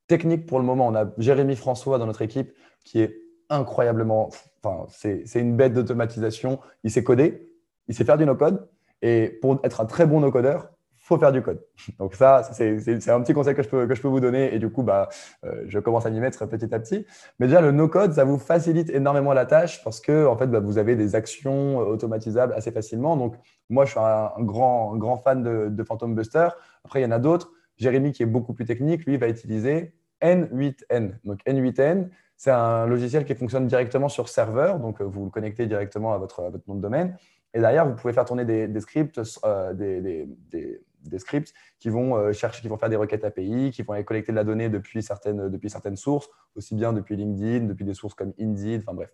technique 0.08 0.46
pour 0.46 0.60
le 0.60 0.66
moment. 0.66 0.88
On 0.88 0.96
a 0.96 1.12
Jérémy 1.18 1.56
François 1.56 1.98
dans 1.98 2.06
notre 2.06 2.22
équipe 2.22 2.54
qui 2.84 3.02
est 3.02 3.16
incroyablement. 3.50 4.30
Enfin, 4.64 4.86
c'est 4.90 5.40
une 5.40 5.56
bête 5.56 5.74
d'automatisation. 5.74 6.60
Il 6.84 6.92
sait 6.92 7.04
coder, 7.04 7.52
il 7.88 7.96
sait 7.96 8.06
faire 8.06 8.18
du 8.18 8.26
no-code. 8.26 8.68
Et 9.02 9.40
pour 9.42 9.60
être 9.64 9.82
un 9.82 9.86
très 9.86 10.06
bon 10.06 10.20
no-codeur, 10.22 10.72
faut 11.10 11.18
faire 11.18 11.32
du 11.32 11.42
code. 11.42 11.60
Donc 12.00 12.14
ça, 12.14 12.44
c'est 12.54 13.10
un 13.10 13.22
petit 13.22 13.34
conseil 13.34 13.56
que 13.56 13.64
je 13.64 13.68
peux, 13.68 13.88
que 13.88 13.96
je 13.96 14.02
peux 14.02 14.08
vous 14.08 14.20
donner. 14.20 14.54
Et 14.54 14.60
du 14.60 14.70
coup, 14.70 14.84
bah, 14.84 15.10
euh, 15.44 15.64
je 15.68 15.80
commence 15.80 16.06
à 16.06 16.12
m'y 16.12 16.20
mettre 16.20 16.46
petit 16.46 16.74
à 16.74 16.80
petit. 16.80 17.06
Mais 17.40 17.48
déjà, 17.48 17.62
le 17.62 17.72
no-code, 17.72 18.14
ça 18.14 18.24
vous 18.24 18.38
facilite 18.38 18.92
énormément 18.92 19.34
la 19.34 19.48
tâche 19.48 19.84
parce 19.84 20.00
que 20.00 20.28
en 20.28 20.38
fait, 20.38 20.48
bah, 20.48 20.60
vous 20.60 20.78
avez 20.78 20.96
des 20.96 21.16
actions 21.16 21.80
automatisables 21.80 22.54
assez 22.54 22.72
facilement. 22.72 23.18
Donc 23.18 23.36
moi, 23.72 23.86
je 23.86 23.92
suis 23.92 24.00
un, 24.00 24.32
grand, 24.40 24.96
grand 24.98 25.18
fan 25.18 25.42
de, 25.42 25.70
de, 25.70 25.84
Phantom 25.84 26.14
Buster. 26.14 26.50
Après, 26.86 27.02
il 27.02 27.04
y 27.04 27.08
en 27.08 27.12
a 27.12 27.20
d'autres. 27.20 27.52
Jérémy, 27.78 28.12
qui 28.12 28.22
est 28.22 28.28
beaucoup 28.28 28.54
plus 28.54 28.66
technique, 28.66 29.06
lui, 29.06 29.18
va 29.18 29.28
utiliser 29.28 29.96
N8N. 30.22 31.14
Donc 31.24 31.40
N8N, 31.48 32.10
c'est 32.38 32.52
un 32.52 32.86
logiciel 32.86 33.26
qui 33.26 33.34
fonctionne 33.34 33.66
directement 33.66 34.10
sur 34.10 34.30
serveur. 34.30 34.80
Donc 34.80 35.02
vous 35.02 35.26
le 35.26 35.32
connectez 35.32 35.66
directement 35.66 36.14
à 36.14 36.20
votre, 36.20 36.52
nom 36.68 36.76
de 36.76 36.82
domaine. 36.82 37.18
Et 37.56 37.60
derrière, 37.60 37.88
vous 37.88 37.96
pouvez 37.96 38.14
faire 38.14 38.26
tourner 38.26 38.46
des, 38.46 38.80
scripts, 38.80 39.20
euh, 39.44 39.74
des 39.74 40.82
scripts 41.18 41.54
qui 41.80 41.90
vont 41.90 42.16
euh, 42.16 42.34
chercher, 42.34 42.62
qui 42.62 42.68
vont 42.68 42.78
faire 42.78 42.90
des 42.90 42.96
requêtes 42.96 43.24
API, 43.24 43.72
qui 43.72 43.84
vont 43.84 43.94
aller 43.94 44.04
collecter 44.04 44.32
de 44.32 44.38
la 44.38 44.44
donnée 44.44 44.70
depuis 44.70 45.02
certaines, 45.02 45.50
depuis 45.50 45.70
certaines 45.70 45.98
sources, 45.98 46.30
aussi 46.56 46.76
bien 46.76 46.94
depuis 46.94 47.16
LinkedIn, 47.16 47.66
depuis 47.66 47.86
des 47.86 47.94
sources 47.94 48.14
comme 48.14 48.34
Indeed, 48.40 48.82
enfin 48.86 48.94
bref. 48.94 49.12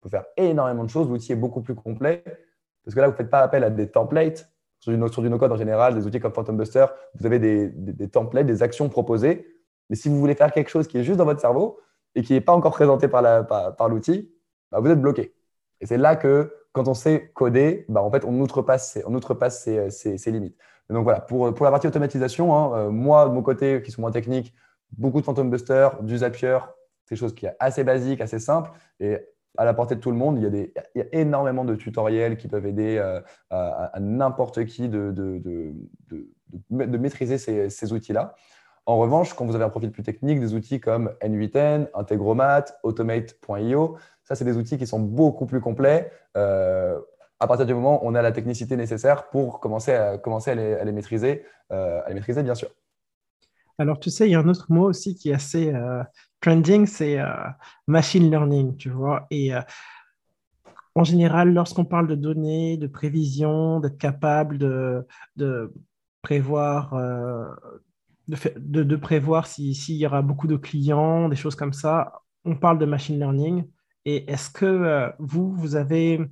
On 0.00 0.08
peut 0.08 0.10
faire 0.10 0.26
énormément 0.36 0.84
de 0.84 0.90
choses. 0.90 1.08
L'outil 1.08 1.32
est 1.32 1.36
beaucoup 1.36 1.62
plus 1.62 1.74
complet 1.74 2.22
parce 2.86 2.94
que 2.94 3.00
là, 3.00 3.08
vous 3.08 3.12
ne 3.12 3.16
faites 3.16 3.30
pas 3.30 3.40
appel 3.40 3.64
à 3.64 3.70
des 3.70 3.90
templates. 3.90 4.48
Sur 4.78 4.92
du, 4.92 5.12
sur 5.12 5.22
du 5.22 5.30
no-code 5.30 5.50
en 5.50 5.56
général, 5.56 5.94
des 5.94 6.06
outils 6.06 6.20
comme 6.20 6.32
Phantom 6.32 6.56
Buster, 6.56 6.86
vous 7.14 7.26
avez 7.26 7.38
des, 7.38 7.68
des, 7.68 8.08
templates, 8.08 8.46
des 8.46 8.62
actions 8.62 8.88
proposées. 8.88 9.46
Mais 9.90 9.96
si 9.96 10.08
vous 10.08 10.18
voulez 10.20 10.34
faire 10.34 10.52
quelque 10.52 10.68
chose 10.68 10.86
qui 10.86 10.98
est 10.98 11.02
juste 11.02 11.18
dans 11.18 11.24
votre 11.24 11.40
cerveau 11.40 11.80
et 12.14 12.22
qui 12.22 12.34
n'est 12.34 12.40
pas 12.40 12.52
encore 12.52 12.72
présenté 12.72 13.08
par 13.08 13.88
l'outil, 13.88 14.32
bah, 14.70 14.78
vous 14.80 14.88
êtes 14.88 15.00
bloqué. 15.00 15.34
Et 15.80 15.86
c'est 15.86 15.96
là 15.96 16.14
que, 16.14 16.52
quand 16.72 16.86
on 16.86 16.94
sait 16.94 17.32
coder, 17.34 17.86
bah, 17.88 18.02
en 18.02 18.10
fait, 18.10 18.24
on 18.24 18.38
outrepasse, 18.38 18.98
on 19.06 19.14
outrepasse 19.14 19.64
ses, 19.64 19.90
ses 19.90 20.30
limites 20.30 20.56
donc 20.90 21.04
voilà, 21.04 21.20
pour, 21.20 21.52
pour 21.54 21.64
la 21.64 21.70
partie 21.70 21.86
automatisation, 21.86 22.54
hein, 22.54 22.78
euh, 22.78 22.90
moi, 22.90 23.28
de 23.28 23.32
mon 23.32 23.42
côté, 23.42 23.82
qui 23.82 23.90
sont 23.90 24.00
moins 24.00 24.12
techniques, 24.12 24.54
beaucoup 24.96 25.20
de 25.20 25.24
Phantom 25.24 25.50
Buster, 25.50 25.88
du 26.02 26.18
Zapier, 26.18 26.58
des 27.10 27.16
choses 27.16 27.34
qui 27.34 27.46
est 27.46 27.56
assez 27.58 27.84
basique, 27.84 28.20
assez 28.20 28.38
simple 28.38 28.70
et 29.00 29.18
à 29.58 29.64
la 29.64 29.74
portée 29.74 29.94
de 29.94 30.00
tout 30.00 30.10
le 30.10 30.16
monde. 30.16 30.38
Il 30.38 30.44
y 30.44 30.46
a, 30.46 30.50
des, 30.50 30.72
il 30.94 30.98
y 30.98 31.02
a 31.02 31.06
énormément 31.12 31.64
de 31.64 31.74
tutoriels 31.74 32.36
qui 32.36 32.48
peuvent 32.48 32.66
aider 32.66 32.98
euh, 32.98 33.20
à, 33.50 33.98
n'importe 34.00 34.64
qui 34.66 34.88
de, 34.88 35.10
de, 35.12 35.38
de, 35.38 35.74
de, 36.70 36.98
maîtriser 36.98 37.38
ces, 37.38 37.70
ces 37.70 37.92
outils-là. 37.92 38.34
En 38.86 38.98
revanche, 38.98 39.34
quand 39.34 39.44
vous 39.44 39.56
avez 39.56 39.64
un 39.64 39.68
profil 39.68 39.90
plus 39.90 40.04
technique, 40.04 40.38
des 40.38 40.54
outils 40.54 40.78
comme 40.78 41.12
N8N, 41.20 41.88
Integromat, 41.94 42.66
Automate.io, 42.84 43.96
ça, 44.22 44.34
c'est 44.34 44.44
des 44.44 44.56
outils 44.56 44.78
qui 44.78 44.86
sont 44.86 45.00
beaucoup 45.00 45.46
plus 45.46 45.60
complets. 45.60 46.10
Euh, 46.36 47.00
à 47.38 47.46
partir 47.46 47.66
du 47.66 47.74
moment 47.74 48.02
où 48.02 48.08
on 48.08 48.14
a 48.14 48.22
la 48.22 48.32
technicité 48.32 48.76
nécessaire 48.76 49.28
pour 49.28 49.60
commencer 49.60 49.92
à, 49.92 50.18
commencer 50.18 50.50
à, 50.50 50.84
les, 50.84 50.92
maîtriser, 50.92 51.44
euh, 51.70 52.00
à 52.04 52.08
les 52.08 52.14
maîtriser, 52.14 52.42
bien 52.42 52.54
sûr. 52.54 52.70
Alors, 53.78 54.00
tu 54.00 54.08
sais, 54.08 54.26
il 54.26 54.32
y 54.32 54.34
a 54.34 54.40
un 54.40 54.48
autre 54.48 54.66
mot 54.70 54.88
aussi 54.88 55.14
qui 55.14 55.30
est 55.30 55.34
assez 55.34 55.72
euh, 55.74 56.02
trending, 56.40 56.86
c'est 56.86 57.20
euh, 57.20 57.26
machine 57.86 58.30
learning, 58.30 58.76
tu 58.76 58.88
vois. 58.88 59.26
Et 59.30 59.50
en 60.94 61.04
général, 61.04 61.52
lorsqu'on 61.52 61.84
parle 61.84 62.06
de 62.06 62.14
données, 62.14 62.78
de 62.78 62.86
prévision, 62.86 63.80
d'être 63.80 63.98
capable 63.98 64.56
de, 64.56 65.06
prévoir, 66.22 66.94
de, 68.26 68.96
prévoir 68.96 69.46
s'il 69.46 69.96
y 69.96 70.06
aura 70.06 70.22
beaucoup 70.22 70.46
de 70.46 70.56
clients, 70.56 71.28
des 71.28 71.36
choses 71.36 71.54
comme 71.54 71.74
ça, 71.74 72.22
on 72.46 72.56
parle 72.56 72.78
de 72.78 72.86
machine 72.86 73.18
learning. 73.18 73.68
Et 74.06 74.30
est-ce 74.32 74.48
que 74.48 75.12
vous, 75.18 75.52
vous 75.52 75.76
avez 75.76 76.26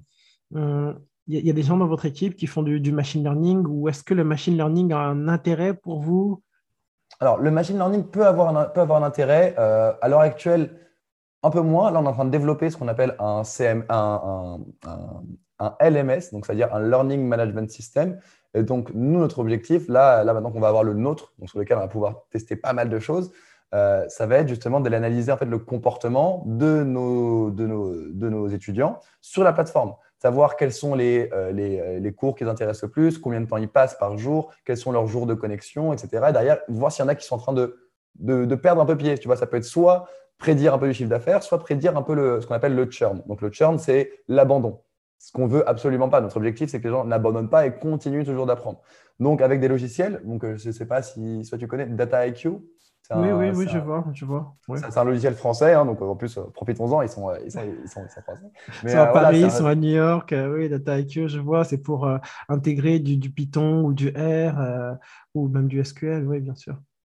il 0.54 0.61
euh, 0.61 0.92
y, 1.28 1.50
a 1.50 1.52
des 1.52 1.62
gens 1.62 1.76
dans 1.76 1.87
votre 1.87 2.06
équipe 2.06 2.37
qui 2.37 2.46
font 2.46 2.62
du, 2.62 2.92
machine 2.92 3.22
learning 3.22 3.64
ou 3.66 3.88
est-ce 3.88 4.02
que 4.05 4.14
le 4.14 4.24
machine 4.24 4.57
learning 4.57 4.92
a 4.92 4.98
un 4.98 5.29
intérêt 5.29 5.74
pour 5.74 6.00
vous? 6.00 6.42
Alors, 7.20 7.38
le 7.38 7.50
machine 7.50 7.76
learning 7.76 8.05
peut 8.05 8.26
avoir 8.26 8.57
un, 8.57 8.64
peut 8.64 8.81
avoir 8.81 9.02
un 9.02 9.07
intérêt. 9.07 9.55
Euh, 9.59 9.92
à 10.00 10.09
l'heure 10.09 10.20
actuelle, 10.20 10.70
un 11.42 11.50
peu 11.50 11.61
moins. 11.61 11.90
Là, 11.90 12.00
on 12.00 12.05
est 12.05 12.09
en 12.09 12.12
train 12.12 12.24
de 12.24 12.31
développer 12.31 12.70
ce 12.70 12.76
qu'on 12.76 12.88
appelle 12.88 13.16
un, 13.18 13.42
LMS, 15.81 16.31
donc 16.33 16.46
c'est-à-dire 16.46 16.74
un 16.74 16.88
Learning 16.88 17.26
Management 17.26 17.70
System. 17.70 18.18
Et 18.55 18.62
donc, 18.62 18.90
nous, 18.94 19.18
notre 19.18 19.38
objectif, 19.40 19.88
là, 19.88 20.24
là 20.24 20.33
maintenant 20.33 20.50
qu'on 20.50 20.61
va 20.61 20.68
avoir 20.68 20.85
le 20.85 20.94
nôtre, 20.94 21.33
donc 21.38 21.48
sur 21.48 21.59
lequel 21.59 21.76
on 21.76 21.81
va 21.81 21.88
pouvoir 21.88 22.26
tester 22.31 22.57
pas 22.57 22.72
mal 22.72 22.88
de 22.88 22.98
choses, 22.98 23.33
euh, 23.74 24.05
ça 24.09 24.26
va 24.26 24.37
être 24.37 24.48
justement 24.48 24.81
de 24.81 24.88
l'analyser 24.88 25.33
en 25.33 25.37
fait, 25.37 25.46
le 25.46 25.59
comportement 25.59 26.44
de 26.46 26.85
nos, 26.85 27.50
de, 27.50 27.66
nos, 27.66 27.92
de 27.92 28.29
nos 28.29 28.46
étudiants 28.48 29.00
sur 29.20 29.42
la 29.42 29.52
plateforme 29.52 29.94
savoir 30.24 30.56
quels 30.56 30.72
sont 30.72 30.94
les, 30.94 31.28
euh, 31.34 31.52
euh, 31.52 31.98
les, 31.98 32.12
cours 32.14 32.34
qui 32.34 32.44
les 32.44 32.50
intéressent 32.50 32.84
le 32.84 32.88
plus, 32.88 33.18
combien 33.18 33.42
de 33.42 33.46
temps 33.46 33.58
ils 33.58 33.68
passent 33.68 33.98
par 33.98 34.16
jour, 34.16 34.54
quels 34.64 34.78
sont 34.78 34.90
leurs 34.90 35.06
jours 35.06 35.26
de 35.26 35.34
connexion, 35.34 35.92
etc. 35.92 36.08
Et 36.30 36.32
derrière, 36.32 36.60
voir 36.68 36.90
s'il 36.90 37.04
y 37.04 37.06
en 37.06 37.08
a 37.08 37.14
qui 37.14 37.26
sont 37.26 37.34
en 37.34 37.38
train 37.38 37.52
de, 37.52 37.76
de, 38.20 38.54
perdre 38.54 38.80
un 38.80 38.87
peu 38.87 38.96
pied. 38.96 39.18
Tu 39.18 39.28
vois, 39.28 39.37
ça 39.37 39.46
peut 39.46 39.58
être 39.58 39.64
soit 39.64 40.08
prédire 40.38 40.72
un 40.72 40.78
peu 40.78 40.87
le 40.87 40.94
chiffre 40.94 41.10
d'affaires, 41.10 41.42
soit 41.42 41.58
prédire 41.58 41.94
un 41.98 42.00
peu 42.00 42.14
le, 42.14 42.40
ce 42.40 42.46
qu'on 42.46 42.54
appelle 42.54 42.74
le 42.74 42.90
churn. 42.90 43.22
Donc 43.26 43.42
le 43.42 43.50
churn, 43.50 43.78
c'est 43.78 44.12
l'abandon. 44.26 44.80
Ce 45.18 45.30
qu'on 45.30 45.46
veut 45.46 45.68
absolument 45.68 46.08
pas. 46.08 46.22
Notre 46.22 46.38
objectif, 46.38 46.70
c'est 46.70 46.80
que 46.80 46.84
les 46.84 46.94
gens 46.94 47.04
n'abandonnent 47.04 47.50
pas 47.50 47.66
et 47.66 47.74
continuent 47.74 48.24
toujours 48.24 48.46
d'apprendre. 48.46 48.80
Donc 49.20 49.42
avec 49.42 49.60
des 49.60 49.68
logiciels, 49.68 50.22
donc 50.24 50.42
euh, 50.42 50.56
je 50.56 50.68
ne 50.68 50.72
sais 50.72 50.87
pas 50.87 51.02
si 51.02 51.44
soit 51.44 51.58
tu 51.58 51.66
connais 51.66 51.84
Data 51.84 52.26
Oui, 53.11 53.33
oui, 53.33 53.51
oui, 53.55 53.67
je 53.69 53.79
vois, 53.79 54.05
je 54.14 54.25
vois. 54.25 54.57
C'est 54.77 54.97
un 54.97 55.05
logiciel 55.05 55.35
français, 55.35 55.75
hein, 55.75 55.85
donc 55.85 56.01
en 56.01 56.17
plus, 56.17 56.38
euh, 56.38 56.45
profitons-en, 56.55 57.03
ils 57.03 57.09
sont, 57.09 57.29
euh, 57.29 57.37
ils 57.45 57.53
sont, 57.53 57.61
ils 57.83 57.88
sont, 57.88 58.01
français. 58.23 58.40
ils 58.83 58.90
sont 58.90 58.97
à 58.97 59.03
euh, 59.11 59.12
Paris, 59.12 59.40
ils 59.40 59.51
sont 59.51 59.67
à 59.67 59.75
New 59.75 59.90
York, 59.90 60.35
oui, 60.35 60.71
DataIQ, 60.71 61.29
je 61.29 61.38
vois, 61.38 61.64
c'est 61.64 61.83
pour 61.83 62.09
intégrer 62.49 63.01
du, 63.01 63.19
du, 63.19 63.31
Python 63.31 63.83
ou 63.83 63.93
du 63.93 64.09
R 64.09 64.97
ou 65.35 65.49
même 65.49 65.69
du 65.69 65.85
SQL, 65.85 66.27
oui, 66.27 66.40
bien 66.40 66.55
sûr. 66.55 66.77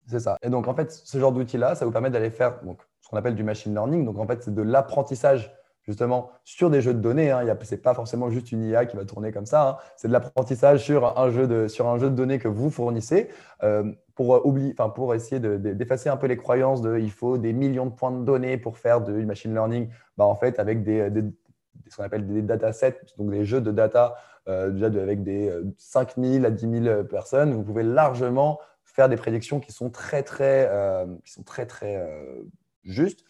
C'est 0.08 0.20
ça. 0.20 0.38
Et 0.42 0.50
donc, 0.50 0.68
en 0.68 0.76
fait, 0.76 0.92
ce 0.92 1.20
genre 1.20 1.32
d'outil-là, 1.32 1.76
ça 1.76 1.86
vous 1.86 1.92
permet 1.92 2.10
d'aller 2.10 2.32
faire 2.32 2.62
donc, 2.64 2.80
ce 3.02 3.10
qu'on 3.10 3.18
appelle 3.18 3.36
du 3.36 3.44
machine 3.44 3.74
learning. 3.74 4.06
Donc, 4.06 4.18
en 4.18 4.28
fait, 4.28 4.44
c'est 4.44 4.54
de 4.54 4.62
l'apprentissage 4.62 5.52
justement 5.88 6.32
sur 6.44 6.70
des 6.70 6.82
jeux 6.82 6.94
de 6.94 7.00
données. 7.00 7.32
Hein. 7.32 7.46
Ce 7.62 7.76
n'est 7.76 7.82
pas 7.82 7.94
forcément 7.94 8.30
juste 8.30 8.52
une 8.52 8.64
IA 8.64 8.86
qui 8.86 8.98
va 8.98 9.06
tourner 9.06 9.32
comme 9.32 9.46
ça. 9.46 9.70
Hein. 9.70 9.78
C'est 9.98 10.08
de 10.08 10.14
l'apprentissage 10.14 10.84
sur, 10.84 11.18
un 11.18 11.30
jeu 11.30 11.48
de, 11.48 11.68
sur 11.68 11.88
un 11.88 11.98
jeu 11.98 12.10
de 12.10 12.16
données 12.16 12.40
que 12.40 12.48
vous 12.48 12.70
fournissez 12.70 13.30
euh, 13.64 13.92
pour, 14.16 14.46
oublier, 14.46 14.74
pour 14.96 15.14
essayer 15.14 15.40
d'effacer 15.40 16.10
un 16.10 16.18
peu 16.18 16.28
les 16.28 16.38
croyances 16.38 16.82
de 16.82 16.98
il 16.98 17.12
faut 17.12 17.38
des 17.38 17.54
millions 17.54 17.86
de 17.86 17.94
points 17.94 18.12
de 18.12 18.24
données 18.24 18.58
pour 18.58 18.78
faire 18.78 19.02
du 19.02 19.26
machine 19.26 19.54
learning. 19.54 19.90
Bah, 20.18 20.26
en 20.26 20.36
fait, 20.36 20.60
avec 20.60 20.84
des, 20.84 21.10
ce 21.90 21.98
qu'on 21.98 22.04
appelle 22.04 22.26
des 22.28 22.42
datasets, 22.42 23.02
donc 23.18 23.32
des 23.32 23.46
jeux 23.46 23.62
de 23.62 23.72
data 23.72 24.16
euh, 24.48 24.70
déjà 24.70 24.88
avec 24.88 25.24
des 25.24 25.52
5000 25.78 26.46
euh, 26.46 26.48
à 26.48 26.52
10 26.52 26.84
000 26.84 27.04
personnes, 27.04 27.54
vous 27.54 27.64
pouvez 27.64 27.84
largement 27.84 28.60
faire 28.84 29.10
des 29.10 29.18
prédictions 29.18 29.60
qui 29.60 29.74
sont 29.74 29.90
très, 29.90 30.24
très, 30.24 30.72
qui 31.26 31.34
sont 31.34 31.44
très, 31.44 31.66
très 31.66 32.02
justes. 32.86 33.26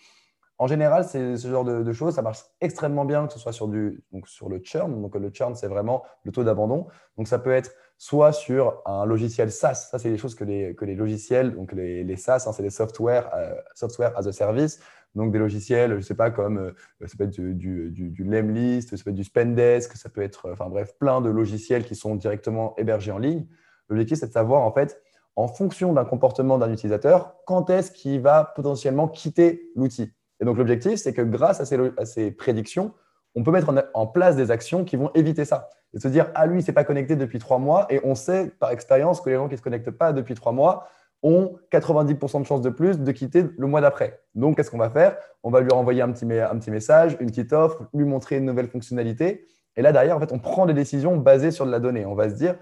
En 0.58 0.68
général, 0.68 1.04
c'est 1.04 1.36
ce 1.36 1.50
genre 1.50 1.66
de, 1.66 1.92
choses, 1.92 2.16
ça 2.16 2.22
marche 2.22 2.40
extrêmement 2.62 3.04
bien, 3.04 3.28
que 3.28 3.34
ce 3.34 3.40
soit 3.40 3.52
sur, 3.52 3.68
du, 3.68 4.02
donc 4.14 4.28
sur 4.30 4.48
le 4.48 4.62
churn. 4.64 5.02
Donc, 5.02 5.16
le 5.16 5.30
churn, 5.30 5.54
c'est 5.54 5.68
vraiment 5.68 6.04
le 6.24 6.32
taux 6.32 6.46
d'abandon. 6.46 6.88
Donc, 7.18 7.28
ça 7.28 7.40
peut 7.40 7.52
être 7.52 7.74
soit 7.98 8.32
sur 8.32 8.82
un 8.86 9.06
logiciel 9.06 9.52
SaaS. 9.52 9.90
Ça, 9.92 10.00
c'est 10.00 10.10
des 10.10 10.18
choses 10.18 10.34
que 10.34 10.46
les, 10.46 10.74
que 10.74 10.86
les 10.86 10.96
logiciels, 10.96 11.54
donc 11.54 11.74
les, 11.74 12.06
les 12.06 12.16
SaaS, 12.16 12.46
hein, 12.48 12.54
c'est 12.54 12.64
des 12.64 12.70
software, 12.70 13.30
euh, 13.36 13.54
software 13.74 14.18
as 14.18 14.28
a 14.28 14.32
service. 14.32 14.80
Donc, 15.14 15.34
des 15.34 15.40
logiciels, 15.40 15.92
je 15.92 15.96
ne 15.98 16.02
sais 16.02 16.16
pas, 16.16 16.32
comme 16.32 16.58
euh, 16.58 16.72
ça 17.06 17.18
peut 17.18 17.26
être 17.26 17.32
du, 17.32 17.54
du, 17.54 17.92
du, 17.92 18.24
Lemlist, 18.24 18.96
ça 18.96 19.04
peut 19.04 19.10
être 19.10 19.16
du 19.16 19.24
Spendesk, 19.26 19.94
ça 19.98 20.08
peut 20.08 20.22
être, 20.22 20.52
enfin 20.52 20.70
bref, 20.70 20.94
plein 20.98 21.20
de 21.20 21.30
logiciels 21.30 21.84
qui 21.84 21.96
sont 21.96 22.16
directement 22.16 22.76
hébergés 22.78 23.12
en 23.12 23.18
ligne. 23.18 23.46
L'objectif, 23.90 24.20
c'est 24.20 24.28
de 24.28 24.32
savoir, 24.32 24.62
en 24.62 24.72
fait, 24.72 25.02
en 25.36 25.50
fonction 25.50 25.92
d'un 25.92 26.06
comportement 26.06 26.58
d'un 26.58 26.72
utilisateur, 26.72 27.36
quand 27.46 27.70
est-ce 27.70 27.92
qu'il 27.92 28.22
va 28.22 28.54
potentiellement 28.56 29.10
quitter 29.10 29.70
l'outil. 29.76 30.15
Et 30.40 30.46
donc, 30.46 30.58
l'objectif, 30.58 30.96
c'est 30.96 31.14
que 31.14 31.22
grâce 31.22 31.62
à 31.62 32.06
ces, 32.06 32.32
prédictions, 32.32 32.94
on 33.36 33.44
peut 33.44 33.52
mettre 33.52 33.74
en, 33.94 34.08
place 34.08 34.36
des 34.36 34.52
actions 34.52 34.86
qui 34.86 34.96
vont 34.96 35.12
éviter 35.14 35.46
ça. 35.46 35.70
Et 35.94 36.00
se 36.00 36.08
dire, 36.08 36.30
ah, 36.36 36.46
lui, 36.46 36.60
il 36.60 36.64
s'est 36.64 36.74
pas 36.74 36.84
connecté 36.84 37.16
depuis 37.16 37.40
trois 37.40 37.58
mois. 37.58 37.88
Et 37.90 38.02
on 38.04 38.16
sait 38.16 38.52
par 38.60 38.72
expérience 38.72 39.22
que 39.22 39.30
les 39.30 39.36
gens 39.36 39.48
qui 39.48 39.54
ne 39.54 39.58
se 39.58 39.62
connectent 39.62 39.92
pas 39.92 40.14
depuis 40.14 40.36
trois 40.36 40.52
mois 40.52 40.88
ont 41.24 41.58
90% 41.72 42.42
de 42.42 42.46
chances 42.46 42.62
de 42.62 42.70
plus 42.70 43.00
de 43.00 43.12
quitter 43.12 43.46
le 43.58 43.68
mois 43.68 43.82
d'après. 43.82 44.22
Donc, 44.36 44.58
qu'est-ce 44.58 44.70
qu'on 44.70 44.78
va 44.78 44.90
faire? 44.90 45.18
On 45.44 45.50
va 45.50 45.62
lui 45.62 45.72
renvoyer 45.72 46.02
un 46.02 46.12
petit, 46.12 46.26
message, 46.26 47.18
une 47.20 47.30
petite 47.30 47.54
offre, 47.54 47.88
lui 47.94 48.06
montrer 48.06 48.38
une 48.38 48.46
nouvelle 48.46 48.68
fonctionnalité. 48.68 49.48
Et 49.76 49.82
là, 49.82 49.92
derrière, 49.92 50.18
en 50.18 50.20
fait, 50.20 50.32
on 50.32 50.40
prend 50.40 50.66
des 50.66 50.74
décisions 50.74 51.18
basées 51.18 51.52
sur 51.52 51.66
de 51.66 51.72
la 51.72 51.80
donnée. 51.80 52.06
On 52.06 52.16
va 52.16 52.30
se 52.30 52.36
dire, 52.36 52.56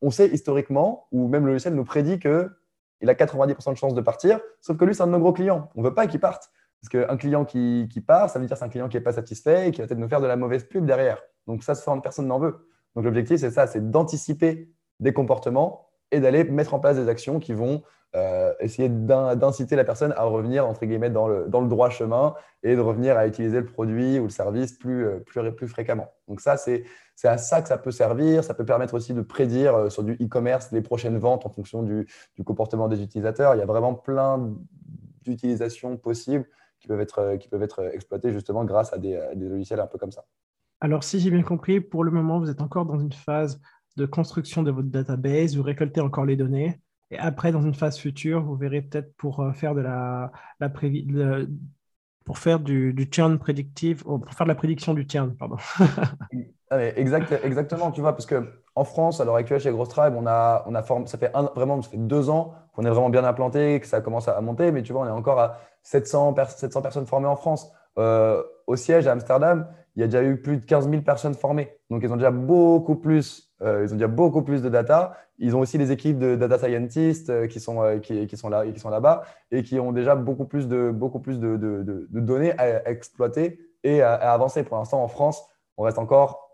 on 0.00 0.10
sait 0.10 0.28
historiquement, 0.28 1.06
ou 1.12 1.28
même 1.28 1.44
le 1.44 1.52
logiciel 1.52 1.74
nous 1.74 1.84
prédit 1.84 2.18
qu'il 2.18 3.10
a 3.10 3.14
90% 3.14 3.72
de 3.72 3.76
chances 3.76 3.94
de 3.94 4.00
partir, 4.00 4.40
sauf 4.60 4.76
que 4.76 4.84
lui, 4.84 4.94
c'est 4.94 5.02
un 5.02 5.06
de 5.06 5.12
nos 5.12 5.20
gros 5.20 5.32
clients. 5.32 5.68
On 5.74 5.82
ne 5.82 5.86
veut 5.86 5.94
pas 5.94 6.06
qu'il 6.06 6.20
parte. 6.20 6.50
Parce 6.80 6.90
qu'un 6.90 7.16
client 7.16 7.44
qui, 7.44 8.04
part, 8.06 8.30
ça 8.30 8.38
veut 8.38 8.46
dire 8.46 8.56
c'est 8.56 8.64
un 8.64 8.68
client 8.68 8.88
qui 8.88 8.96
n'est 8.96 9.02
pas 9.02 9.12
satisfait 9.12 9.68
et 9.68 9.70
qui 9.72 9.80
va 9.80 9.86
peut-être 9.86 9.98
nous 9.98 10.08
faire 10.08 10.20
de 10.20 10.26
la 10.26 10.36
mauvaise 10.36 10.64
pub 10.64 10.86
derrière. 10.86 11.20
Donc 11.46 11.62
ça, 11.62 11.74
personne 12.02 12.26
n'en 12.26 12.38
veut. 12.38 12.68
Donc 12.94 13.04
l'objectif, 13.04 13.40
c'est 13.40 13.50
ça, 13.50 13.66
c'est 13.66 13.90
d'anticiper 13.90 14.70
des 15.00 15.12
comportements 15.12 15.88
et 16.10 16.20
d'aller 16.20 16.44
mettre 16.44 16.74
en 16.74 16.80
place 16.80 16.96
des 16.96 17.08
actions 17.08 17.38
qui 17.38 17.52
vont 17.52 17.82
euh, 18.16 18.54
essayer 18.60 18.88
d'inciter 18.88 19.76
la 19.76 19.84
personne 19.84 20.14
à 20.16 20.22
revenir 20.22 20.66
entre 20.66 20.86
guillemets 20.86 21.10
dans 21.10 21.28
le, 21.28 21.46
dans 21.46 21.60
le, 21.60 21.68
droit 21.68 21.90
chemin 21.90 22.34
et 22.62 22.74
de 22.74 22.80
revenir 22.80 23.18
à 23.18 23.26
utiliser 23.26 23.58
le 23.58 23.66
produit 23.66 24.18
ou 24.18 24.24
le 24.24 24.30
service 24.30 24.72
plus, 24.72 25.06
euh, 25.06 25.18
plus, 25.18 25.52
plus 25.52 25.68
fréquemment. 25.68 26.10
Donc 26.26 26.40
ça, 26.40 26.56
c'est 26.56 26.84
à 27.24 27.36
ça 27.36 27.60
que 27.60 27.68
ça 27.68 27.76
peut 27.76 27.90
servir. 27.90 28.44
Ça 28.44 28.54
peut 28.54 28.64
permettre 28.64 28.94
aussi 28.94 29.12
de 29.12 29.20
prédire 29.20 29.74
euh, 29.74 29.90
sur 29.90 30.04
du 30.04 30.14
e-commerce 30.14 30.72
les 30.72 30.80
prochaines 30.80 31.18
ventes 31.18 31.44
en 31.44 31.50
fonction 31.50 31.82
du, 31.82 32.08
du, 32.36 32.44
comportement 32.44 32.88
des 32.88 33.02
utilisateurs. 33.02 33.54
Il 33.54 33.58
y 33.58 33.62
a 33.62 33.66
vraiment 33.66 33.92
plein 33.92 34.54
d'utilisations 35.24 35.98
possibles 35.98 36.46
qui 36.80 36.88
peuvent, 36.88 37.00
être, 37.00 37.36
qui 37.36 37.48
peuvent 37.48 37.62
être 37.62 37.90
exploitées 37.92 38.32
justement 38.32 38.64
grâce 38.64 38.92
à 38.92 38.98
des, 38.98 39.16
à 39.16 39.34
des 39.34 39.48
logiciels 39.48 39.80
un 39.80 39.86
peu 39.86 39.98
comme 39.98 40.12
ça. 40.12 40.24
Alors, 40.80 41.02
si 41.02 41.18
j'ai 41.18 41.30
bien 41.30 41.42
compris, 41.42 41.80
pour 41.80 42.04
le 42.04 42.10
moment, 42.10 42.38
vous 42.38 42.50
êtes 42.50 42.60
encore 42.60 42.86
dans 42.86 42.98
une 42.98 43.12
phase 43.12 43.60
de 43.96 44.06
construction 44.06 44.62
de 44.62 44.70
votre 44.70 44.88
database, 44.88 45.56
vous 45.56 45.62
récoltez 45.62 46.00
encore 46.00 46.24
les 46.24 46.36
données. 46.36 46.80
Et 47.10 47.18
après, 47.18 47.52
dans 47.52 47.62
une 47.62 47.74
phase 47.74 47.98
future, 47.98 48.44
vous 48.44 48.54
verrez 48.54 48.82
peut-être 48.82 49.12
pour 49.16 49.40
euh, 49.40 49.52
faire 49.52 49.74
de 49.74 49.80
la, 49.80 50.30
la 50.60 50.70
pour 52.24 52.38
faire 52.38 52.60
du, 52.60 52.92
du 52.92 53.08
churn 53.10 53.38
prédictif, 53.38 54.02
oh, 54.04 54.18
pour 54.18 54.32
faire 54.34 54.46
de 54.46 54.50
la 54.50 54.54
prédiction 54.54 54.94
du 54.94 55.06
churn, 55.08 55.34
pardon. 55.36 55.56
Ah, 56.70 56.84
exact, 56.84 57.32
exactement, 57.44 57.90
tu 57.90 58.00
vois, 58.02 58.12
parce 58.12 58.26
que 58.26 58.44
en 58.74 58.84
France, 58.84 59.20
à 59.20 59.24
l'heure 59.24 59.36
actuelle, 59.36 59.60
chez 59.60 59.70
Gross 59.70 59.88
Tribe, 59.88 60.14
on 60.16 60.26
a, 60.26 60.64
on 60.66 60.74
a 60.74 60.82
formé, 60.82 61.06
ça 61.06 61.18
fait 61.18 61.32
vraiment, 61.56 61.82
ça 61.82 61.90
fait 61.90 61.96
deux 61.96 62.30
ans 62.30 62.54
qu'on 62.74 62.84
est 62.84 62.90
vraiment 62.90 63.10
bien 63.10 63.24
implanté, 63.24 63.80
que 63.80 63.86
ça 63.86 64.00
commence 64.00 64.28
à 64.28 64.40
monter, 64.40 64.70
mais 64.70 64.82
tu 64.82 64.92
vois, 64.92 65.02
on 65.02 65.06
est 65.06 65.10
encore 65.10 65.40
à 65.40 65.58
700, 65.82 66.34
700 66.46 66.82
personnes 66.82 67.06
formées 67.06 67.26
en 67.26 67.36
France. 67.36 67.72
Euh, 67.98 68.42
au 68.66 68.76
siège 68.76 69.08
à 69.08 69.12
Amsterdam, 69.12 69.66
il 69.96 70.00
y 70.00 70.02
a 70.04 70.06
déjà 70.06 70.22
eu 70.22 70.40
plus 70.40 70.58
de 70.58 70.64
15 70.64 70.88
000 70.88 71.02
personnes 71.02 71.34
formées. 71.34 71.76
Donc, 71.90 72.02
ils 72.04 72.12
ont 72.12 72.16
déjà 72.16 72.30
beaucoup 72.30 72.94
plus, 72.94 73.52
euh, 73.62 73.84
ils 73.84 73.92
ont 73.92 73.96
déjà 73.96 74.06
beaucoup 74.06 74.42
plus 74.42 74.62
de 74.62 74.68
data. 74.68 75.16
Ils 75.38 75.56
ont 75.56 75.60
aussi 75.60 75.78
des 75.78 75.90
équipes 75.90 76.18
de 76.18 76.36
data 76.36 76.58
scientists 76.58 77.30
euh, 77.30 77.46
qui 77.48 77.58
sont, 77.58 77.98
qui, 78.00 78.36
sont 78.36 78.48
là, 78.48 78.64
qui 78.70 78.78
sont 78.78 78.90
là-bas 78.90 79.22
et 79.50 79.62
qui 79.64 79.80
ont 79.80 79.90
déjà 79.90 80.14
beaucoup 80.14 80.44
plus 80.44 80.68
de, 80.68 80.90
beaucoup 80.92 81.18
plus 81.18 81.40
de 81.40 81.56
données 82.12 82.52
à, 82.58 82.88
exploiter 82.88 83.58
et 83.82 84.02
à, 84.02 84.14
avancer. 84.14 84.62
Pour 84.62 84.76
l'instant, 84.76 85.02
en 85.02 85.08
France, 85.08 85.42
on 85.76 85.82
reste 85.82 85.98
encore 85.98 86.47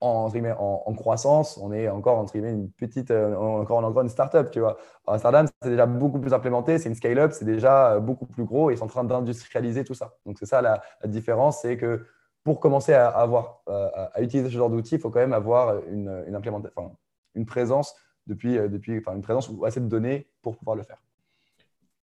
en, 0.00 0.30
en, 0.32 0.82
en, 0.86 0.94
croissance, 0.94 1.58
on 1.58 1.72
est 1.72 1.88
encore 1.88 2.18
entre 2.18 2.36
une 2.36 2.70
petite, 2.70 3.10
encore, 3.10 3.84
encore 3.84 4.02
une 4.02 4.08
startup, 4.08 4.50
tu 4.50 4.60
vois. 4.60 4.78
Amsterdam, 5.06 5.46
c'est 5.62 5.70
déjà 5.70 5.86
beaucoup 5.86 6.20
plus 6.20 6.32
implémenté, 6.32 6.78
c'est 6.78 6.88
une 6.88 6.94
scale-up, 6.94 7.32
c'est 7.32 7.44
déjà 7.44 7.98
beaucoup 7.98 8.26
plus 8.26 8.44
gros 8.44 8.70
et 8.70 8.74
ils 8.74 8.78
sont 8.78 8.84
en 8.84 8.88
train 8.88 9.04
d'industrialiser 9.04 9.84
tout 9.84 9.94
ça. 9.94 10.14
Donc 10.24 10.38
c'est 10.38 10.46
ça 10.46 10.62
la, 10.62 10.82
différence, 11.04 11.62
c'est 11.62 11.76
que 11.76 12.06
pour 12.44 12.60
commencer 12.60 12.92
à, 12.92 13.08
avoir, 13.08 13.62
euh, 13.68 13.88
utiliser 14.20 14.48
ce 14.48 14.54
genre 14.54 14.70
d'outils, 14.70 14.94
il 14.94 15.00
faut 15.00 15.10
quand 15.10 15.20
même 15.20 15.32
avoir 15.32 15.84
une, 15.88 16.24
une, 16.26 16.34
implémentation, 16.34 16.96
une 17.34 17.46
présence 17.46 17.94
depuis, 18.28 18.56
euh, 18.58 18.68
depuis 18.68 18.98
enfin, 18.98 19.16
une 19.16 19.22
présence 19.22 19.48
ou 19.48 19.64
assez 19.64 19.80
de 19.80 19.86
données 19.86 20.28
pour 20.42 20.56
pouvoir 20.56 20.76
le 20.76 20.84
faire. 20.84 20.98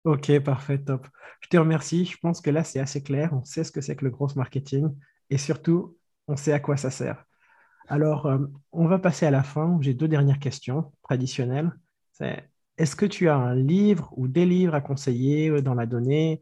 Ok, 0.04 0.40
parfait, 0.40 0.78
top. 0.78 1.08
Je 1.40 1.50
te 1.50 1.58
remercie. 1.58 2.06
Je 2.06 2.18
pense 2.20 2.40
que 2.40 2.52
là, 2.52 2.64
c'est 2.64 2.80
assez 2.80 3.02
clair. 3.02 3.32
On 3.34 3.44
sait 3.44 3.64
ce 3.64 3.72
que 3.72 3.82
c'est 3.82 3.96
que 3.96 4.06
le 4.06 4.12
gros 4.12 4.28
marketing 4.36 4.96
et 5.30 5.38
surtout, 5.40 5.98
on 6.28 6.36
sait 6.36 6.54
à 6.54 6.60
quoi 6.60 6.78
ça 6.78 6.92
sert. 6.92 7.26
Alors, 7.88 8.26
euh, 8.26 8.40
on 8.72 8.88
va 8.88 9.00
passer 9.00 9.26
à 9.26 9.32
la 9.32 9.44
fin. 9.44 9.78
J'ai 9.82 9.94
deux 9.94 10.08
dernières 10.08 10.40
questions 10.40 10.92
traditionnelles. 11.04 11.72
est-ce 12.78 12.96
que 12.96 13.06
tu 13.06 13.30
as 13.30 13.36
un 13.36 13.56
livre 13.56 14.12
ou 14.18 14.28
des 14.28 14.46
livres 14.46 14.76
à 14.76 14.82
conseiller 14.82 15.62
dans 15.62 15.74
la 15.76 15.86
donnée 15.86 16.42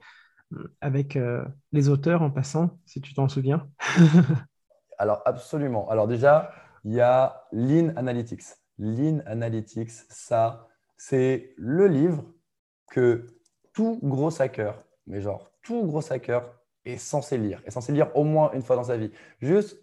avec 0.81 1.15
euh, 1.15 1.43
les 1.71 1.89
auteurs 1.89 2.21
en 2.21 2.29
passant, 2.29 2.79
si 2.85 3.01
tu 3.01 3.13
t'en 3.13 3.27
souviens? 3.27 3.67
Alors, 4.97 5.21
absolument. 5.25 5.89
Alors 5.89 6.07
déjà, 6.07 6.53
il 6.85 6.93
y 6.93 7.01
a 7.01 7.43
Lean 7.51 7.93
Analytics. 7.95 8.43
Lean 8.77 9.19
Analytics, 9.25 9.91
ça, 10.09 10.67
c'est 10.97 11.53
le 11.57 11.87
livre 11.87 12.23
que 12.89 13.27
tout 13.73 13.99
gros 14.03 14.41
hacker, 14.41 14.77
mais 15.07 15.19
genre 15.19 15.49
tout 15.63 15.85
gros 15.85 16.11
hacker, 16.11 16.43
est 16.85 16.97
censé 16.97 17.37
lire, 17.37 17.61
est 17.65 17.71
censé 17.71 17.91
lire 17.93 18.15
au 18.15 18.23
moins 18.23 18.51
une 18.53 18.61
fois 18.61 18.75
dans 18.75 18.83
sa 18.83 18.97
vie. 18.97 19.09
Juste 19.41 19.77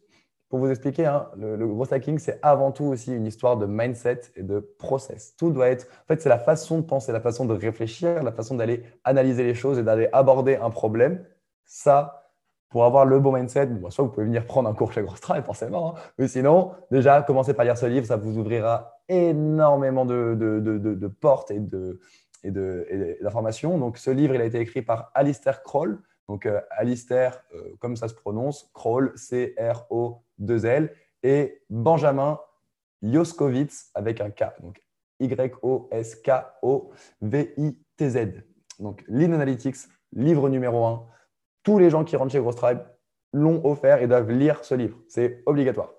pour 0.50 0.58
vous 0.58 0.68
expliquer, 0.68 1.06
hein, 1.06 1.28
le, 1.38 1.64
gros 1.64 1.94
hacking, 1.94 2.18
c'est 2.18 2.40
avant 2.42 2.72
tout 2.72 2.84
aussi 2.84 3.14
une 3.14 3.24
histoire 3.24 3.56
de 3.56 3.66
mindset 3.66 4.22
et 4.34 4.42
de 4.42 4.58
process. 4.58 5.36
Tout 5.36 5.50
doit 5.52 5.68
être, 5.68 5.86
en 6.02 6.06
fait, 6.08 6.20
c'est 6.20 6.28
la 6.28 6.40
façon 6.40 6.78
de 6.78 6.82
penser, 6.82 7.12
la 7.12 7.20
façon 7.20 7.44
de 7.44 7.54
réfléchir, 7.54 8.24
la 8.24 8.32
façon 8.32 8.56
d'aller 8.56 8.82
analyser 9.04 9.44
les 9.44 9.54
choses 9.54 9.78
et 9.78 9.84
d'aller 9.84 10.08
aborder 10.12 10.56
un 10.56 10.70
problème. 10.70 11.24
Ça, 11.66 12.32
pour 12.68 12.84
avoir 12.84 13.04
le 13.04 13.20
bon 13.20 13.32
mindset, 13.32 13.68
soit 13.90 14.04
vous 14.04 14.10
pouvez 14.10 14.26
venir 14.26 14.44
prendre 14.44 14.68
un 14.68 14.74
cours 14.74 14.92
chez 14.92 15.02
Grostra, 15.02 15.40
forcément, 15.42 15.94
hein. 15.96 16.00
mais 16.18 16.26
sinon, 16.26 16.72
déjà, 16.90 17.22
commencez 17.22 17.54
par 17.54 17.64
lire 17.64 17.78
ce 17.78 17.86
livre, 17.86 18.06
ça 18.06 18.16
vous 18.16 18.36
ouvrira 18.36 19.00
énormément 19.08 20.04
de, 20.04 21.06
portes 21.20 21.52
et 21.52 21.60
d'informations. 23.22 23.78
Donc, 23.78 23.98
ce 23.98 24.10
livre, 24.10 24.34
il 24.34 24.40
a 24.40 24.46
été 24.46 24.58
écrit 24.58 24.82
par 24.82 25.12
Alistair 25.14 25.62
Kroll. 25.62 26.02
Donc, 26.30 26.46
euh, 26.46 26.60
Alistair, 26.70 27.42
euh, 27.56 27.74
comme 27.80 27.96
ça 27.96 28.06
se 28.06 28.14
prononce, 28.14 28.70
Kroll, 28.72 29.12
C-R-O-2-L, 29.16 30.94
et 31.24 31.60
Benjamin 31.68 32.38
Yoskowitz 33.02 33.90
avec 33.94 34.20
un 34.20 34.30
K. 34.30 34.44
Donc, 34.62 34.80
Y-O-S-K-O-V-I-T-Z. 35.18 36.04
Donc, 38.78 39.02
Lean 39.08 39.32
Analytics, 39.32 39.88
livre 40.12 40.48
numéro 40.48 40.84
1. 40.86 41.04
Tous 41.64 41.80
les 41.80 41.90
gens 41.90 42.04
qui 42.04 42.14
rentrent 42.14 42.30
chez 42.30 42.38
Gross 42.38 42.54
Tribe 42.54 42.78
l'ont 43.32 43.60
offert 43.66 44.00
et 44.00 44.06
doivent 44.06 44.30
lire 44.30 44.64
ce 44.64 44.76
livre. 44.76 45.00
C'est 45.08 45.42
obligatoire. 45.46 45.90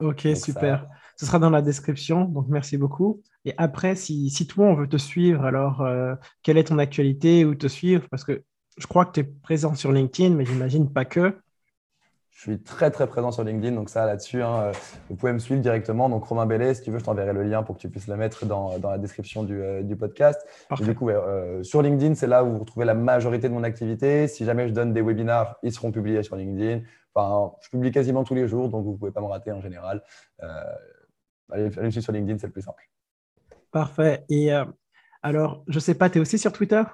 Ok, 0.00 0.28
super. 0.34 0.86
Ce 1.16 1.24
sera 1.24 1.38
dans 1.38 1.48
la 1.48 1.62
description, 1.62 2.26
donc 2.26 2.48
merci 2.50 2.76
beaucoup. 2.76 3.22
Et 3.46 3.54
après, 3.56 3.96
si, 3.96 4.28
si 4.28 4.46
toi, 4.46 4.66
on 4.66 4.74
veut 4.74 4.90
te 4.90 4.98
suivre, 4.98 5.46
alors 5.46 5.80
euh, 5.80 6.14
quelle 6.42 6.58
est 6.58 6.64
ton 6.64 6.78
actualité 6.78 7.46
ou 7.46 7.54
te 7.54 7.66
suivre? 7.66 8.06
Parce 8.10 8.24
que 8.24 8.44
je 8.78 8.86
crois 8.86 9.04
que 9.04 9.12
tu 9.12 9.20
es 9.20 9.24
présent 9.24 9.74
sur 9.74 9.92
LinkedIn, 9.92 10.34
mais 10.34 10.44
j'imagine 10.44 10.90
pas 10.92 11.04
que. 11.04 11.34
Je 12.30 12.42
suis 12.42 12.62
très 12.62 12.92
très 12.92 13.08
présent 13.08 13.32
sur 13.32 13.42
LinkedIn, 13.42 13.74
donc 13.74 13.90
ça 13.90 14.06
là-dessus, 14.06 14.42
hein, 14.42 14.60
euh, 14.60 14.72
vous 15.08 15.16
pouvez 15.16 15.32
me 15.32 15.40
suivre 15.40 15.60
directement. 15.60 16.08
Donc 16.08 16.22
Romain 16.24 16.46
Bellet, 16.46 16.72
si 16.74 16.82
tu 16.82 16.92
veux, 16.92 17.00
je 17.00 17.04
t'enverrai 17.04 17.32
le 17.32 17.42
lien 17.42 17.64
pour 17.64 17.74
que 17.74 17.80
tu 17.80 17.90
puisses 17.90 18.06
le 18.06 18.14
mettre 18.14 18.46
dans, 18.46 18.78
dans 18.78 18.90
la 18.90 18.98
description 18.98 19.42
du, 19.42 19.60
euh, 19.60 19.82
du 19.82 19.96
podcast. 19.96 20.46
du 20.80 20.94
coup, 20.94 21.10
euh, 21.10 21.64
sur 21.64 21.82
LinkedIn, 21.82 22.14
c'est 22.14 22.28
là 22.28 22.44
où 22.44 22.52
vous 22.52 22.60
retrouvez 22.60 22.86
la 22.86 22.94
majorité 22.94 23.48
de 23.48 23.54
mon 23.54 23.64
activité. 23.64 24.28
Si 24.28 24.44
jamais 24.44 24.68
je 24.68 24.72
donne 24.72 24.92
des 24.92 25.00
webinars, 25.00 25.56
ils 25.64 25.72
seront 25.72 25.90
publiés 25.90 26.22
sur 26.22 26.36
LinkedIn. 26.36 26.82
Enfin, 27.12 27.56
je 27.60 27.70
publie 27.70 27.90
quasiment 27.90 28.22
tous 28.22 28.36
les 28.36 28.46
jours, 28.46 28.68
donc 28.68 28.84
vous 28.84 28.92
ne 28.92 28.96
pouvez 28.98 29.10
pas 29.10 29.20
me 29.20 29.26
rater 29.26 29.50
en 29.50 29.60
général. 29.60 30.04
allez, 30.38 31.64
allez 31.76 31.86
me 31.86 31.90
suivre 31.90 32.04
sur 32.04 32.12
LinkedIn, 32.12 32.38
c'est 32.38 32.46
le 32.46 32.52
plus 32.52 32.62
simple. 32.62 32.88
Parfait. 33.72 34.24
Et 34.28 34.52
alors, 35.24 35.64
je 35.66 35.74
ne 35.74 35.80
sais 35.80 35.94
pas, 35.94 36.08
tu 36.08 36.18
es 36.18 36.20
aussi 36.20 36.38
sur 36.38 36.52
Twitter? 36.52 36.84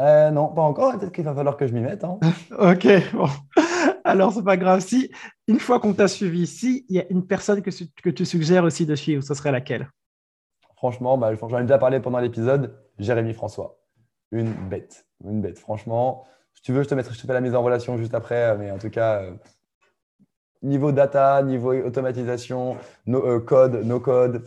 Euh, 0.00 0.30
non, 0.30 0.48
pas 0.48 0.62
encore. 0.62 0.98
Peut-être 0.98 1.12
qu'il 1.12 1.24
va 1.24 1.34
falloir 1.34 1.56
que 1.56 1.66
je 1.66 1.72
m'y 1.72 1.80
mette. 1.80 2.04
Hein. 2.04 2.18
ok, 2.58 2.86
bon. 3.14 3.28
Alors, 4.04 4.32
c'est 4.32 4.44
pas 4.44 4.56
grave. 4.56 4.80
Si, 4.80 5.10
une 5.48 5.58
fois 5.58 5.80
qu'on 5.80 5.94
t'a 5.94 6.08
suivi 6.08 6.42
ici, 6.42 6.84
il 6.88 6.96
y 6.96 7.00
a 7.00 7.04
une 7.10 7.26
personne 7.26 7.62
que, 7.62 7.70
que 8.02 8.10
tu 8.10 8.24
suggères 8.24 8.64
aussi 8.64 8.86
de 8.86 8.94
suivre, 8.94 9.22
ce 9.22 9.34
serait 9.34 9.52
laquelle? 9.52 9.90
Franchement, 10.76 11.16
bah, 11.16 11.32
j'en 11.34 11.58
ai 11.58 11.62
déjà 11.62 11.78
parlé 11.78 12.00
pendant 12.00 12.18
l'épisode. 12.18 12.76
Jérémy 12.98 13.32
François. 13.32 13.78
Une 14.32 14.52
bête. 14.52 15.06
Une 15.24 15.40
bête. 15.40 15.58
Franchement, 15.58 16.26
si 16.54 16.62
tu 16.62 16.72
veux, 16.72 16.82
je 16.82 16.88
te, 16.88 16.94
mettrai, 16.94 17.14
je 17.14 17.20
te 17.20 17.26
fais 17.26 17.32
la 17.32 17.40
mise 17.40 17.54
en 17.54 17.62
relation 17.62 17.96
juste 17.96 18.14
après. 18.14 18.56
Mais 18.58 18.70
en 18.70 18.78
tout 18.78 18.90
cas, 18.90 19.22
euh, 19.22 19.32
niveau 20.62 20.92
data, 20.92 21.42
niveau 21.42 21.72
automatisation, 21.72 22.76
no, 23.06 23.24
euh, 23.26 23.40
code, 23.40 23.84
no 23.84 24.00
code, 24.00 24.44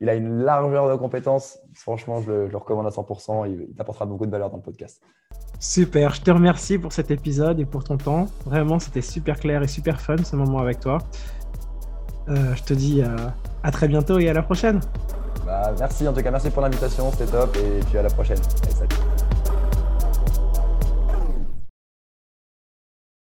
il 0.00 0.08
a 0.08 0.14
une 0.14 0.42
largeur 0.42 0.90
de 0.90 0.96
compétences. 0.96 1.58
Franchement, 1.74 2.20
je 2.22 2.32
le, 2.48 2.56
recommande 2.56 2.86
à 2.86 2.90
100%. 2.90 3.50
Il, 3.50 3.66
il 3.70 3.74
t'apportera 3.76 4.06
beaucoup 4.06 4.26
de 4.26 4.30
valeur 4.30 4.50
dans 4.50 4.56
le 4.56 4.62
podcast. 4.62 5.02
Super, 5.58 6.14
je 6.14 6.22
te 6.22 6.30
remercie 6.30 6.78
pour 6.78 6.92
cet 6.92 7.10
épisode 7.10 7.60
et 7.60 7.66
pour 7.66 7.84
ton 7.84 7.98
temps. 7.98 8.26
Vraiment, 8.46 8.78
c'était 8.78 9.02
super 9.02 9.38
clair 9.38 9.62
et 9.62 9.68
super 9.68 10.00
fun 10.00 10.16
ce 10.16 10.34
moment 10.36 10.58
avec 10.58 10.80
toi. 10.80 10.98
Euh, 12.28 12.54
je 12.54 12.62
te 12.62 12.74
dis 12.74 13.02
euh, 13.02 13.16
à 13.62 13.70
très 13.70 13.88
bientôt 13.88 14.18
et 14.18 14.28
à 14.28 14.32
la 14.32 14.42
prochaine. 14.42 14.80
Bah, 15.44 15.74
merci 15.78 16.06
en 16.06 16.12
tout 16.12 16.22
cas, 16.22 16.30
merci 16.30 16.50
pour 16.50 16.62
l'invitation, 16.62 17.10
c'était 17.10 17.30
top 17.30 17.56
et 17.56 17.80
puis 17.86 17.98
à 17.98 18.02
la 18.02 18.10
prochaine. 18.10 18.38
salut. 18.38 19.39